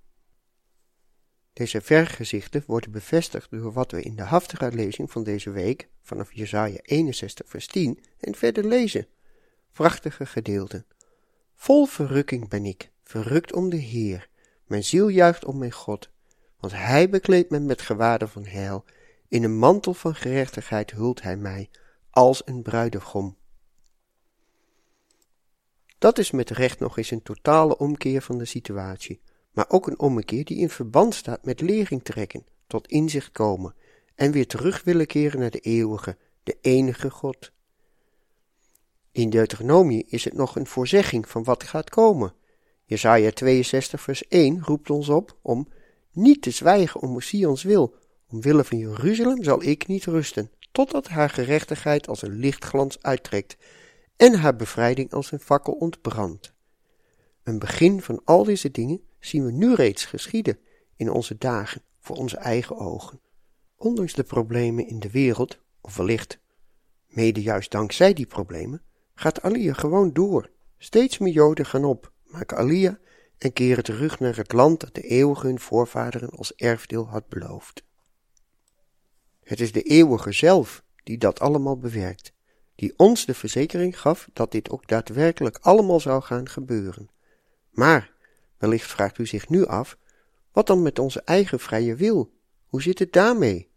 Deze 1.53 1.81
vergezichten 1.81 2.63
worden 2.67 2.91
bevestigd 2.91 3.51
door 3.51 3.73
wat 3.73 3.91
we 3.91 4.01
in 4.01 4.15
de 4.15 4.23
Haftarah-lezing 4.23 5.11
van 5.11 5.23
deze 5.23 5.51
week 5.51 5.87
vanaf 6.01 6.33
Jesaja 6.33 6.79
61 6.81 7.49
vers 7.49 7.67
10 7.67 8.03
en 8.19 8.35
verder 8.35 8.65
lezen. 8.65 9.07
Prachtige 9.71 10.25
gedeelten. 10.25 10.85
Vol 11.55 11.85
verrukking 11.85 12.49
ben 12.49 12.65
ik, 12.65 12.91
verrukt 13.03 13.53
om 13.53 13.69
de 13.69 13.77
Heer. 13.77 14.29
Mijn 14.65 14.83
ziel 14.83 15.07
juicht 15.07 15.45
om 15.45 15.57
mijn 15.57 15.71
God, 15.71 16.09
want 16.59 16.73
Hij 16.73 17.09
bekleedt 17.09 17.49
me 17.49 17.59
met 17.59 17.81
gewaden 17.81 18.29
van 18.29 18.45
heil. 18.45 18.85
In 19.27 19.43
een 19.43 19.57
mantel 19.57 19.93
van 19.93 20.15
gerechtigheid 20.15 20.91
hult 20.91 21.21
Hij 21.21 21.37
mij, 21.37 21.69
als 22.09 22.41
een 22.45 22.61
bruidegom. 22.61 23.37
Dat 26.03 26.17
is 26.17 26.31
met 26.31 26.49
recht 26.49 26.79
nog 26.79 26.97
eens 26.97 27.11
een 27.11 27.21
totale 27.21 27.77
omkeer 27.77 28.21
van 28.21 28.37
de 28.37 28.45
situatie, 28.45 29.21
maar 29.51 29.65
ook 29.67 29.87
een 29.87 29.99
ommekeer 29.99 30.45
die 30.45 30.57
in 30.57 30.69
verband 30.69 31.15
staat 31.15 31.45
met 31.45 31.61
lering 31.61 32.03
trekken, 32.03 32.45
tot 32.67 32.87
inzicht 32.87 33.31
komen 33.31 33.75
en 34.15 34.31
weer 34.31 34.47
terug 34.47 34.83
willen 34.83 35.05
keren 35.05 35.39
naar 35.39 35.49
de 35.49 35.59
eeuwige, 35.59 36.17
de 36.43 36.57
enige 36.61 37.09
God. 37.09 37.51
In 39.11 39.29
Deuteronomie 39.29 40.05
is 40.07 40.23
het 40.23 40.33
nog 40.33 40.55
een 40.55 40.67
voorzegging 40.67 41.29
van 41.29 41.43
wat 41.43 41.63
gaat 41.63 41.89
komen. 41.89 42.33
Jesaja 42.85 43.31
62 43.31 44.01
vers 44.01 44.27
1 44.27 44.63
roept 44.63 44.89
ons 44.89 45.09
op 45.09 45.37
om 45.41 45.67
niet 46.11 46.41
te 46.41 46.51
zwijgen 46.51 47.01
om 47.01 47.21
Sions 47.21 47.63
wil. 47.63 47.95
Omwille 48.29 48.63
van 48.63 48.77
Jeruzalem 48.77 49.43
zal 49.43 49.63
ik 49.63 49.87
niet 49.87 50.05
rusten, 50.05 50.51
totdat 50.71 51.07
haar 51.07 51.29
gerechtigheid 51.29 52.07
als 52.07 52.21
een 52.21 52.35
lichtglans 52.39 53.01
uittrekt 53.01 53.57
en 54.15 54.33
haar 54.33 54.55
bevrijding 54.55 55.13
als 55.13 55.31
een 55.31 55.39
fakkel 55.39 55.73
ontbrandt. 55.73 56.53
Een 57.43 57.59
begin 57.59 58.01
van 58.01 58.21
al 58.23 58.43
deze 58.43 58.71
dingen 58.71 59.01
zien 59.19 59.45
we 59.45 59.51
nu 59.51 59.73
reeds 59.73 60.05
geschieden 60.05 60.59
in 60.95 61.11
onze 61.11 61.37
dagen 61.37 61.81
voor 61.99 62.15
onze 62.15 62.37
eigen 62.37 62.77
ogen. 62.77 63.19
Ondanks 63.75 64.13
de 64.13 64.23
problemen 64.23 64.87
in 64.87 64.99
de 64.99 65.11
wereld, 65.11 65.59
of 65.81 65.95
wellicht 65.95 66.39
mede 67.07 67.41
juist 67.41 67.71
dankzij 67.71 68.13
die 68.13 68.25
problemen, 68.25 68.81
gaat 69.15 69.41
Alia 69.41 69.73
gewoon 69.73 70.13
door. 70.13 70.49
Steeds 70.77 71.17
meer 71.17 71.33
Joden 71.33 71.65
gaan 71.65 71.85
op, 71.85 72.11
maken 72.23 72.57
Alia 72.57 72.99
en 73.37 73.53
keren 73.53 73.83
terug 73.83 74.19
naar 74.19 74.35
het 74.35 74.53
land 74.53 74.79
dat 74.79 74.95
de 74.95 75.01
eeuwige 75.01 75.47
hun 75.47 75.59
voorvaderen 75.59 76.29
als 76.29 76.55
erfdeel 76.55 77.07
had 77.07 77.27
beloofd. 77.27 77.83
Het 79.43 79.59
is 79.59 79.71
de 79.71 79.81
eeuwige 79.81 80.31
zelf 80.31 80.83
die 81.03 81.17
dat 81.17 81.39
allemaal 81.39 81.77
bewerkt, 81.77 82.33
die 82.75 82.93
ons 82.97 83.25
de 83.25 83.33
verzekering 83.33 83.99
gaf 83.99 84.29
dat 84.33 84.51
dit 84.51 84.69
ook 84.69 84.87
daadwerkelijk 84.87 85.57
allemaal 85.61 85.99
zou 85.99 86.21
gaan 86.21 86.49
gebeuren. 86.49 87.09
Maar, 87.69 88.11
wellicht 88.57 88.87
vraagt 88.87 89.17
u 89.17 89.25
zich 89.25 89.49
nu 89.49 89.65
af, 89.65 89.97
wat 90.51 90.67
dan 90.67 90.81
met 90.81 90.99
onze 90.99 91.21
eigen 91.21 91.59
vrije 91.59 91.95
wil? 91.95 92.33
Hoe 92.67 92.81
zit 92.81 92.99
het 92.99 93.13
daarmee? 93.13 93.71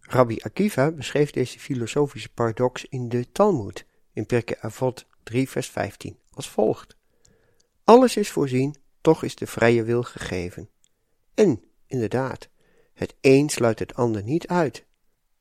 Rabbi 0.00 0.40
Akiva 0.40 0.90
beschreef 0.90 1.30
deze 1.30 1.58
filosofische 1.58 2.32
paradox 2.32 2.84
in 2.84 3.08
de 3.08 3.32
Talmud, 3.32 3.86
in 4.12 4.26
Pirkei 4.26 4.58
Avot 4.60 5.06
3 5.22 5.48
vers 5.48 5.68
15, 5.68 6.18
als 6.30 6.48
volgt. 6.48 6.96
Alles 7.84 8.16
is 8.16 8.30
voorzien, 8.30 8.76
toch 9.00 9.22
is 9.22 9.34
de 9.34 9.46
vrije 9.46 9.82
wil 9.82 10.02
gegeven. 10.02 10.68
En, 11.34 11.64
inderdaad, 11.86 12.48
het 12.94 13.14
een 13.20 13.48
sluit 13.48 13.78
het 13.78 13.94
ander 13.94 14.22
niet 14.22 14.46
uit. 14.46 14.84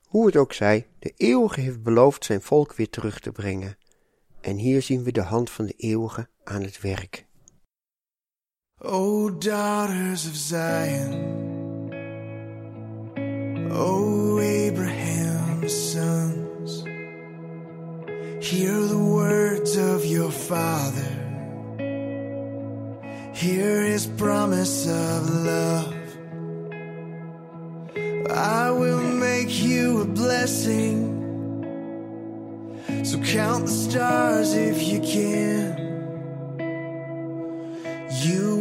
Hoe 0.09 0.25
het 0.25 0.35
ook 0.35 0.53
zij, 0.53 0.87
de 0.99 1.13
eeuwige 1.17 1.61
heeft 1.61 1.83
beloofd 1.83 2.25
zijn 2.25 2.41
volk 2.41 2.73
weer 2.73 2.89
terug 2.89 3.19
te 3.19 3.31
brengen. 3.31 3.77
En 4.41 4.55
hier 4.55 4.81
zien 4.81 5.03
we 5.03 5.11
de 5.11 5.21
hand 5.21 5.49
van 5.49 5.65
de 5.65 5.73
eeuwige 5.77 6.27
aan 6.43 6.61
het 6.61 6.81
werk. 6.81 7.25
O 8.77 9.37
daughters 9.37 10.27
of 10.27 10.35
Zion, 10.35 11.37
O 13.71 14.39
Abraham's 14.67 15.91
sons, 15.91 16.83
hear 18.39 18.87
the 18.87 18.97
words 18.97 19.77
of 19.77 20.05
your 20.05 20.31
father. 20.31 21.17
Hear 23.33 23.83
his 23.83 24.07
promise 24.07 24.89
of 24.89 25.29
love. 25.29 25.97
I 28.29 28.71
will 28.71 28.98
blessing. 30.39 30.95
So 33.03 33.19
count 33.19 33.65
the 33.65 33.71
stars 33.71 34.53
if 34.53 34.81
you 34.87 35.01
can. 35.01 35.75
You 38.23 38.58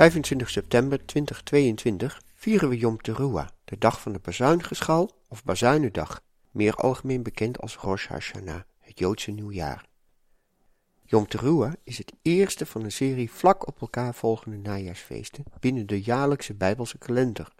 25 0.00 0.50
september 0.50 1.06
2022 1.06 2.22
vieren 2.34 2.68
we 2.68 2.76
Yom 2.76 3.00
Teruah, 3.00 3.48
de 3.64 3.78
dag 3.78 4.00
van 4.00 4.12
de 4.12 4.18
bazuingeschal 4.18 5.10
of 5.28 5.44
bazuinendag, 5.44 6.22
meer 6.50 6.74
algemeen 6.74 7.22
bekend 7.22 7.60
als 7.60 7.76
Rosh 7.76 8.06
Hashanah, 8.06 8.60
het 8.78 8.98
Joodse 8.98 9.30
nieuwjaar. 9.30 9.88
Yom 11.04 11.28
Teruah 11.28 11.72
is 11.82 11.98
het 11.98 12.12
eerste 12.22 12.66
van 12.66 12.84
een 12.84 12.92
serie 12.92 13.30
vlak 13.30 13.66
op 13.66 13.80
elkaar 13.80 14.14
volgende 14.14 14.56
najaarsfeesten 14.56 15.44
binnen 15.58 15.86
de 15.86 16.02
jaarlijkse 16.02 16.54
Bijbelse 16.54 16.98
kalender. 16.98 17.52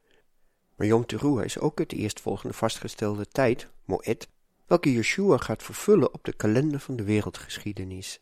Maar 0.76 0.86
Yom 0.86 1.06
Teruah 1.06 1.44
is 1.44 1.58
ook 1.58 1.78
het 1.78 1.92
eerstvolgende 1.92 2.54
vastgestelde 2.54 3.26
tijd, 3.26 3.68
Moed, 3.84 4.28
welke 4.66 4.92
Yeshua 4.92 5.36
gaat 5.36 5.62
vervullen 5.62 6.14
op 6.14 6.24
de 6.24 6.32
kalender 6.32 6.80
van 6.80 6.96
de 6.96 7.04
wereldgeschiedenis. 7.04 8.20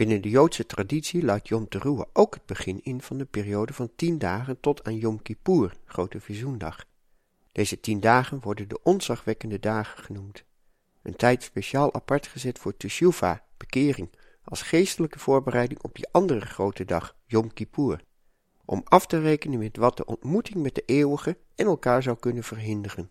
Binnen 0.00 0.22
de 0.22 0.28
Joodse 0.28 0.66
traditie 0.66 1.24
luidt 1.24 1.48
Yom 1.48 1.68
Teruah 1.68 2.06
ook 2.12 2.34
het 2.34 2.46
begin 2.46 2.80
in 2.82 3.02
van 3.02 3.18
de 3.18 3.24
periode 3.24 3.72
van 3.72 3.90
tien 3.96 4.18
dagen 4.18 4.60
tot 4.60 4.84
aan 4.84 4.96
Yom 4.96 5.22
Kippur, 5.22 5.76
Grote 5.84 6.20
Vizoendag. 6.20 6.84
Deze 7.52 7.80
tien 7.80 8.00
dagen 8.00 8.40
worden 8.40 8.68
de 8.68 8.82
onzagwekkende 8.82 9.58
dagen 9.58 10.04
genoemd. 10.04 10.44
Een 11.02 11.16
tijd 11.16 11.42
speciaal 11.42 11.94
apart 11.94 12.26
gezet 12.26 12.58
voor 12.58 12.76
Teshuvah, 12.76 13.38
bekering, 13.56 14.10
als 14.44 14.62
geestelijke 14.62 15.18
voorbereiding 15.18 15.82
op 15.82 15.94
die 15.94 16.08
andere 16.10 16.40
grote 16.40 16.84
dag, 16.84 17.16
Yom 17.26 17.52
Kippur, 17.52 18.04
om 18.64 18.82
af 18.84 19.06
te 19.06 19.20
rekenen 19.20 19.58
met 19.58 19.76
wat 19.76 19.96
de 19.96 20.04
ontmoeting 20.04 20.62
met 20.62 20.74
de 20.74 20.82
eeuwige 20.86 21.36
en 21.54 21.66
elkaar 21.66 22.02
zou 22.02 22.16
kunnen 22.16 22.44
verhinderen. 22.44 23.10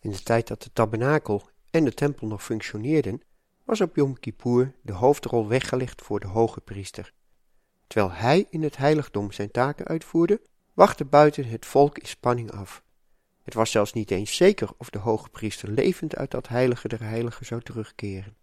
In 0.00 0.10
de 0.10 0.22
tijd 0.22 0.48
dat 0.48 0.62
de 0.62 0.72
tabernakel 0.72 1.48
en 1.70 1.84
de 1.84 1.94
tempel 1.94 2.26
nog 2.26 2.44
functioneerden, 2.44 3.22
was 3.70 3.80
op 3.80 3.96
Yom 3.96 4.18
Kippur 4.20 4.74
de 4.82 4.92
hoofdrol 4.92 5.48
weggelegd 5.48 6.02
voor 6.02 6.20
de 6.20 6.26
hoge 6.26 6.60
priester. 6.60 7.12
Terwijl 7.86 8.12
hij 8.12 8.46
in 8.50 8.62
het 8.62 8.76
heiligdom 8.76 9.32
zijn 9.32 9.50
taken 9.50 9.86
uitvoerde, 9.86 10.40
wachtte 10.74 11.04
buiten 11.04 11.44
het 11.44 11.66
volk 11.66 11.98
in 11.98 12.06
spanning 12.06 12.52
af. 12.52 12.82
Het 13.42 13.54
was 13.54 13.70
zelfs 13.70 13.92
niet 13.92 14.10
eens 14.10 14.36
zeker 14.36 14.70
of 14.76 14.90
de 14.90 14.98
hoge 14.98 15.28
priester 15.28 15.70
levend 15.70 16.16
uit 16.16 16.30
dat 16.30 16.48
heilige 16.48 16.88
der 16.88 17.02
heiligen 17.02 17.46
zou 17.46 17.60
terugkeren. 17.60 18.36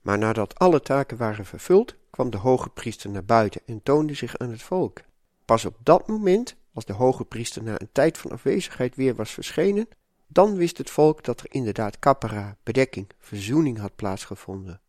Maar 0.00 0.18
nadat 0.18 0.58
alle 0.58 0.80
taken 0.80 1.16
waren 1.16 1.46
vervuld, 1.46 1.96
kwam 2.10 2.30
de 2.30 2.36
hoge 2.36 2.68
priester 2.68 3.10
naar 3.10 3.24
buiten 3.24 3.60
en 3.66 3.82
toonde 3.82 4.14
zich 4.14 4.38
aan 4.38 4.50
het 4.50 4.62
volk. 4.62 5.00
Pas 5.44 5.64
op 5.64 5.76
dat 5.82 6.08
moment, 6.08 6.56
als 6.72 6.84
de 6.84 6.92
hoge 6.92 7.24
priester 7.24 7.62
na 7.62 7.80
een 7.80 7.92
tijd 7.92 8.18
van 8.18 8.30
afwezigheid 8.30 8.96
weer 8.96 9.14
was 9.14 9.30
verschenen, 9.30 9.88
dan 10.28 10.56
wist 10.56 10.78
het 10.78 10.90
volk 10.90 11.24
dat 11.24 11.40
er 11.40 11.46
inderdaad 11.48 11.98
kappera, 11.98 12.56
bedekking, 12.62 13.10
verzoening 13.18 13.78
had 13.78 13.96
plaatsgevonden. 13.96 14.80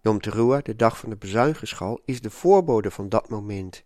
Yom 0.00 0.20
Teruah, 0.20 0.62
de 0.62 0.76
dag 0.76 0.98
van 0.98 1.10
de 1.10 1.16
bezuingeschal, 1.16 2.00
is 2.04 2.20
de 2.20 2.30
voorbode 2.30 2.90
van 2.90 3.08
dat 3.08 3.28
moment. 3.28 3.84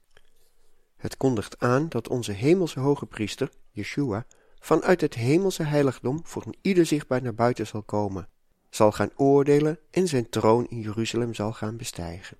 Het 0.96 1.16
kondigt 1.16 1.58
aan 1.58 1.88
dat 1.88 2.08
onze 2.08 2.32
hemelse 2.32 2.80
hoge 2.80 3.06
priester, 3.06 3.50
Yeshua, 3.70 4.26
vanuit 4.58 5.00
het 5.00 5.14
hemelse 5.14 5.62
heiligdom 5.62 6.20
voor 6.22 6.46
een 6.46 6.56
ieder 6.60 6.86
zichtbaar 6.86 7.22
naar 7.22 7.34
buiten 7.34 7.66
zal 7.66 7.82
komen, 7.82 8.28
zal 8.70 8.92
gaan 8.92 9.10
oordelen 9.16 9.78
en 9.90 10.08
zijn 10.08 10.28
troon 10.28 10.66
in 10.68 10.80
Jeruzalem 10.80 11.34
zal 11.34 11.52
gaan 11.52 11.76
bestijgen. 11.76 12.36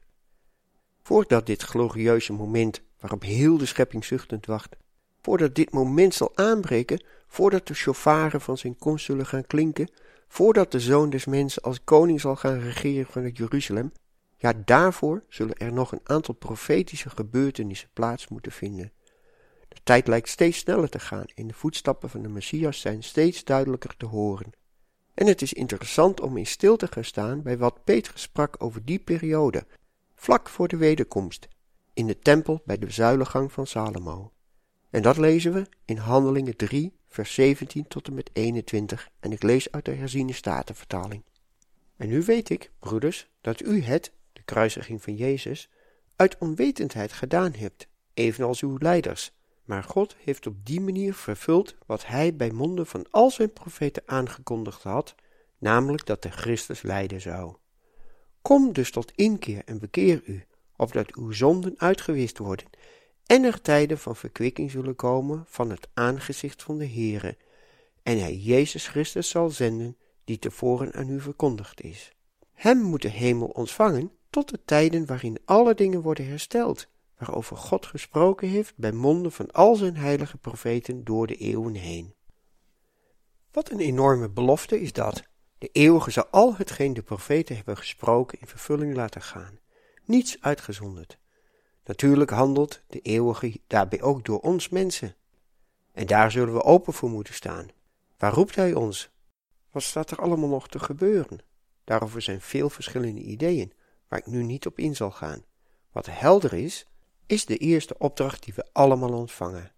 Voordat 1.02 1.46
dit 1.46 1.62
glorieuze 1.62 2.33
moment, 2.33 2.80
waarop 2.98 3.22
heel 3.22 3.59
de 3.59 3.66
schepping 3.66 4.04
zuchtend 4.04 4.46
wacht, 4.46 4.76
voordat 5.20 5.54
dit 5.54 5.72
moment 5.72 6.14
zal 6.14 6.33
aanbreken, 6.35 7.04
voordat 7.30 7.66
de 7.66 7.74
chauffaren 7.74 8.40
van 8.40 8.58
zijn 8.58 8.78
komst 8.78 9.04
zullen 9.04 9.26
gaan 9.26 9.46
klinken, 9.46 9.90
voordat 10.28 10.72
de 10.72 10.80
zoon 10.80 11.10
des 11.10 11.24
mensen 11.24 11.62
als 11.62 11.84
koning 11.84 12.20
zal 12.20 12.36
gaan 12.36 12.58
regeren 12.58 13.12
vanuit 13.12 13.36
Jeruzalem, 13.36 13.92
ja, 14.36 14.52
daarvoor 14.64 15.24
zullen 15.28 15.56
er 15.56 15.72
nog 15.72 15.92
een 15.92 16.00
aantal 16.02 16.34
profetische 16.34 17.10
gebeurtenissen 17.10 17.88
plaats 17.92 18.28
moeten 18.28 18.52
vinden. 18.52 18.92
De 19.68 19.76
tijd 19.82 20.06
lijkt 20.06 20.28
steeds 20.28 20.58
sneller 20.58 20.88
te 20.88 20.98
gaan 20.98 21.24
en 21.34 21.46
de 21.46 21.54
voetstappen 21.54 22.10
van 22.10 22.22
de 22.22 22.28
Messias 22.28 22.80
zijn 22.80 23.02
steeds 23.02 23.44
duidelijker 23.44 23.96
te 23.96 24.06
horen. 24.06 24.52
En 25.14 25.26
het 25.26 25.42
is 25.42 25.52
interessant 25.52 26.20
om 26.20 26.36
in 26.36 26.46
stil 26.46 26.76
te 26.76 26.86
gaan 26.86 27.04
staan 27.04 27.42
bij 27.42 27.58
wat 27.58 27.84
Petrus 27.84 28.22
sprak 28.22 28.56
over 28.58 28.84
die 28.84 28.98
periode, 28.98 29.66
vlak 30.14 30.48
voor 30.48 30.68
de 30.68 30.76
wederkomst, 30.76 31.48
in 31.92 32.06
de 32.06 32.18
tempel 32.18 32.62
bij 32.64 32.78
de 32.78 32.90
zuilengang 32.90 33.52
van 33.52 33.66
Salomo. 33.66 34.32
En 34.90 35.03
dat 35.03 35.16
lezen 35.16 35.53
we 35.53 35.66
in 35.85 35.96
Handelingen 35.96 36.57
3, 36.57 36.92
vers 37.09 37.35
17 37.35 37.88
tot 37.88 38.07
en 38.07 38.14
met 38.14 38.31
21, 38.33 39.11
en 39.20 39.33
ik 39.33 39.42
lees 39.42 39.72
uit 39.72 39.85
de 39.85 39.94
herziene 39.94 40.33
statenvertaling. 40.33 41.22
En 41.96 42.09
nu 42.09 42.22
weet 42.22 42.50
ik, 42.50 42.70
broeders, 42.79 43.29
dat 43.40 43.62
u 43.62 43.83
het, 43.83 44.12
de 44.33 44.42
kruisiging 44.42 45.03
van 45.03 45.16
Jezus, 45.16 45.70
uit 46.16 46.38
onwetendheid 46.38 47.12
gedaan 47.12 47.53
hebt, 47.53 47.87
evenals 48.14 48.61
uw 48.61 48.76
leiders. 48.79 49.33
Maar 49.64 49.83
God 49.83 50.16
heeft 50.24 50.46
op 50.46 50.55
die 50.66 50.81
manier 50.81 51.14
vervuld 51.14 51.76
wat 51.87 52.07
hij 52.07 52.37
bij 52.37 52.50
monden 52.50 52.87
van 52.87 53.07
al 53.11 53.31
zijn 53.31 53.53
profeten 53.53 54.03
aangekondigd 54.07 54.83
had, 54.83 55.14
namelijk 55.59 56.07
dat 56.07 56.22
de 56.22 56.31
Christus 56.31 56.83
lijden 56.83 57.20
zou. 57.20 57.57
Kom 58.42 58.72
dus 58.72 58.90
tot 58.90 59.12
inkeer 59.14 59.62
en 59.64 59.79
bekeer 59.79 60.22
u, 60.24 60.44
opdat 60.76 61.14
uw 61.14 61.31
zonden 61.31 61.74
uitgewist 61.76 62.38
worden 62.38 62.66
en 63.30 63.44
er 63.44 63.60
tijden 63.60 63.98
van 63.98 64.16
verkwikking 64.16 64.70
zullen 64.70 64.94
komen 64.94 65.44
van 65.48 65.70
het 65.70 65.88
aangezicht 65.94 66.62
van 66.62 66.78
de 66.78 66.86
Heere, 66.86 67.36
en 68.02 68.20
hij 68.20 68.36
Jezus 68.36 68.88
Christus 68.88 69.28
zal 69.28 69.50
zenden, 69.50 69.96
die 70.24 70.38
tevoren 70.38 70.92
aan 70.92 71.08
u 71.08 71.20
verkondigd 71.20 71.80
is. 71.80 72.12
Hem 72.52 72.78
moet 72.78 73.02
de 73.02 73.08
hemel 73.08 73.46
ontvangen 73.46 74.12
tot 74.30 74.48
de 74.48 74.60
tijden 74.64 75.06
waarin 75.06 75.38
alle 75.44 75.74
dingen 75.74 76.00
worden 76.00 76.26
hersteld, 76.26 76.88
waarover 77.18 77.56
God 77.56 77.86
gesproken 77.86 78.48
heeft 78.48 78.76
bij 78.76 78.92
monden 78.92 79.32
van 79.32 79.50
al 79.50 79.74
zijn 79.74 79.96
heilige 79.96 80.36
profeten 80.36 81.04
door 81.04 81.26
de 81.26 81.36
eeuwen 81.36 81.74
heen. 81.74 82.14
Wat 83.52 83.70
een 83.70 83.80
enorme 83.80 84.28
belofte 84.28 84.80
is 84.80 84.92
dat. 84.92 85.22
De 85.58 85.68
eeuwige 85.72 86.10
zal 86.10 86.26
al 86.26 86.54
hetgeen 86.56 86.94
de 86.94 87.02
profeten 87.02 87.56
hebben 87.56 87.76
gesproken 87.76 88.40
in 88.40 88.46
vervulling 88.46 88.94
laten 88.94 89.22
gaan, 89.22 89.58
niets 90.04 90.36
uitgezonderd. 90.40 91.19
Natuurlijk 91.90 92.31
handelt 92.31 92.81
de 92.87 93.00
eeuwige 93.00 93.61
daarbij 93.66 94.03
ook 94.03 94.24
door 94.24 94.40
ons 94.40 94.68
mensen. 94.68 95.14
En 95.92 96.07
daar 96.07 96.31
zullen 96.31 96.55
we 96.55 96.62
open 96.62 96.92
voor 96.92 97.11
moeten 97.11 97.35
staan. 97.35 97.68
Waar 98.18 98.33
roept 98.33 98.55
hij 98.55 98.74
ons? 98.74 99.11
Wat 99.70 99.83
staat 99.83 100.11
er 100.11 100.18
allemaal 100.18 100.48
nog 100.48 100.68
te 100.68 100.79
gebeuren? 100.79 101.38
Daarover 101.85 102.22
zijn 102.22 102.40
veel 102.40 102.70
verschillende 102.70 103.20
ideeën, 103.20 103.72
waar 104.09 104.18
ik 104.18 104.26
nu 104.26 104.42
niet 104.42 104.66
op 104.66 104.79
in 104.79 104.96
zal 104.96 105.11
gaan. 105.11 105.44
Wat 105.92 106.07
helder 106.07 106.53
is, 106.53 106.87
is 107.26 107.44
de 107.44 107.57
eerste 107.57 107.98
opdracht 107.98 108.44
die 108.44 108.55
we 108.55 108.66
allemaal 108.72 109.12
ontvangen. 109.12 109.72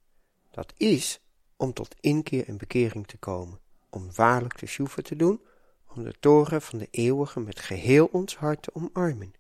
Dat 0.51 0.73
is 0.77 1.21
om 1.57 1.73
tot 1.73 1.95
inkeer 2.01 2.49
en 2.49 2.57
bekering 2.57 3.07
te 3.07 3.17
komen, 3.17 3.61
om 3.91 4.09
waarlijk 4.15 4.59
de 4.59 4.67
sjoeven 4.67 5.05
te 5.05 5.17
doen, 5.17 5.41
om 5.95 6.03
de 6.03 6.15
toren 6.21 6.63
van 6.63 6.79
de 6.79 6.89
eeuwige 6.91 7.41
met 7.41 7.61
geheel 7.61 8.07
ons 8.07 8.37
hart 8.37 8.63
te 8.63 8.75
omarmen. 8.75 9.33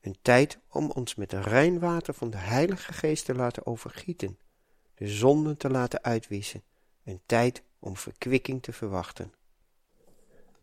Een 0.00 0.16
tijd 0.22 0.58
om 0.68 0.90
ons 0.90 1.14
met 1.14 1.32
rein 1.32 1.78
water 1.78 2.14
van 2.14 2.30
de 2.30 2.36
Heilige 2.36 2.92
Geest 2.92 3.24
te 3.24 3.34
laten 3.34 3.66
overgieten, 3.66 4.38
de 4.94 5.08
zonden 5.08 5.56
te 5.56 5.70
laten 5.70 6.02
uitwissen, 6.02 6.62
een 7.04 7.20
tijd 7.26 7.62
om 7.78 7.96
verkwikking 7.96 8.62
te 8.62 8.72
verwachten. 8.72 9.32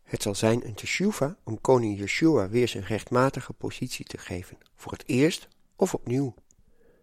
Het 0.03 0.21
zal 0.21 0.35
zijn 0.35 0.65
een 0.65 0.73
teshuva 0.73 1.37
om 1.43 1.61
koning 1.61 1.97
Yeshua 1.97 2.49
weer 2.49 2.67
zijn 2.67 2.83
rechtmatige 2.83 3.53
positie 3.53 4.05
te 4.05 4.17
geven, 4.17 4.57
voor 4.75 4.91
het 4.91 5.07
eerst 5.07 5.47
of 5.75 5.93
opnieuw. 5.93 6.33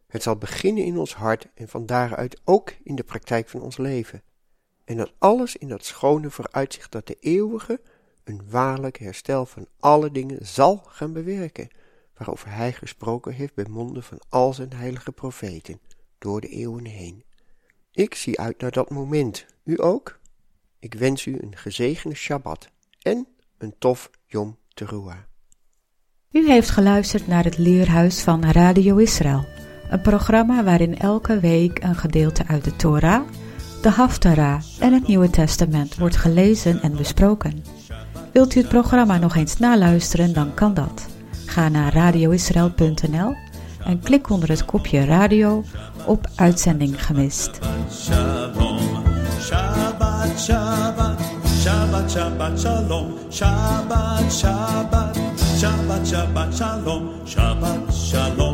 Het 0.06 0.22
zal 0.22 0.36
beginnen 0.36 0.84
in 0.84 0.98
ons 0.98 1.14
hart 1.14 1.48
en 1.54 1.68
van 1.68 1.86
daaruit 1.86 2.40
ook 2.44 2.74
in 2.82 2.94
de 2.94 3.04
praktijk 3.04 3.48
van 3.48 3.60
ons 3.60 3.76
leven. 3.76 4.22
En 4.84 4.96
dat 4.96 5.12
alles 5.18 5.56
in 5.56 5.68
dat 5.68 5.84
schone 5.84 6.30
vooruitzicht 6.30 6.92
dat 6.92 7.06
de 7.06 7.16
eeuwige 7.20 7.80
een 8.24 8.50
waarlijk 8.50 8.98
herstel 8.98 9.46
van 9.46 9.66
alle 9.80 10.10
dingen 10.10 10.46
zal 10.46 10.76
gaan 10.76 11.12
bewerken, 11.12 11.68
waarover 12.16 12.54
hij 12.54 12.72
gesproken 12.72 13.32
heeft 13.32 13.54
bij 13.54 13.66
monden 13.68 14.02
van 14.02 14.20
al 14.28 14.52
zijn 14.52 14.72
heilige 14.72 15.12
profeten, 15.12 15.80
door 16.18 16.40
de 16.40 16.48
eeuwen 16.48 16.84
heen. 16.84 17.24
Ik 17.92 18.14
zie 18.14 18.40
uit 18.40 18.60
naar 18.60 18.70
dat 18.70 18.90
moment, 18.90 19.46
u 19.64 19.82
ook? 19.82 20.18
Ik 20.78 20.94
wens 20.94 21.26
u 21.26 21.38
een 21.40 21.56
gezegende 21.56 22.16
Shabbat 22.16 22.68
en 23.02 23.26
een 23.58 23.74
tof 23.78 24.10
Yom 24.26 24.58
Teruah. 24.68 25.18
U 26.30 26.46
heeft 26.46 26.70
geluisterd 26.70 27.26
naar 27.26 27.44
het 27.44 27.58
Leerhuis 27.58 28.22
van 28.22 28.44
Radio 28.50 28.96
Israël, 28.96 29.46
een 29.90 30.00
programma 30.00 30.64
waarin 30.64 30.98
elke 30.98 31.40
week 31.40 31.82
een 31.82 31.94
gedeelte 31.94 32.46
uit 32.46 32.64
de 32.64 32.76
Torah, 32.76 33.28
de 33.82 33.88
Haftarah 33.88 34.62
en 34.80 34.92
het 34.92 35.06
Nieuwe 35.06 35.30
Testament 35.30 35.98
wordt 35.98 36.16
gelezen 36.16 36.82
en 36.82 36.96
besproken. 36.96 37.64
Wilt 38.32 38.54
u 38.54 38.60
het 38.60 38.68
programma 38.68 39.18
nog 39.18 39.36
eens 39.36 39.58
naluisteren, 39.58 40.32
dan 40.32 40.54
kan 40.54 40.74
dat. 40.74 41.13
Ga 41.54 41.68
naar 41.68 41.92
radioisrael.nl 41.92 43.34
en 43.84 44.00
klik 44.02 44.30
onder 44.30 44.48
het 44.48 44.64
kopje 44.64 45.04
radio 45.04 45.64
op 46.06 46.26
uitzending 46.36 47.06
gemist. 47.06 47.50
Shalom, 47.90 48.78
Shabbat, 49.40 50.40
Shabbat, 50.40 51.20
Shabbat, 51.62 52.10
Shalom, 52.60 53.12
Shabbat, 53.30 54.32
Shabbat, 54.32 55.16
Shabbat, 55.58 56.56
Shalom, 56.56 57.10
Shabbat, 57.24 57.94
Shalom, 57.94 58.53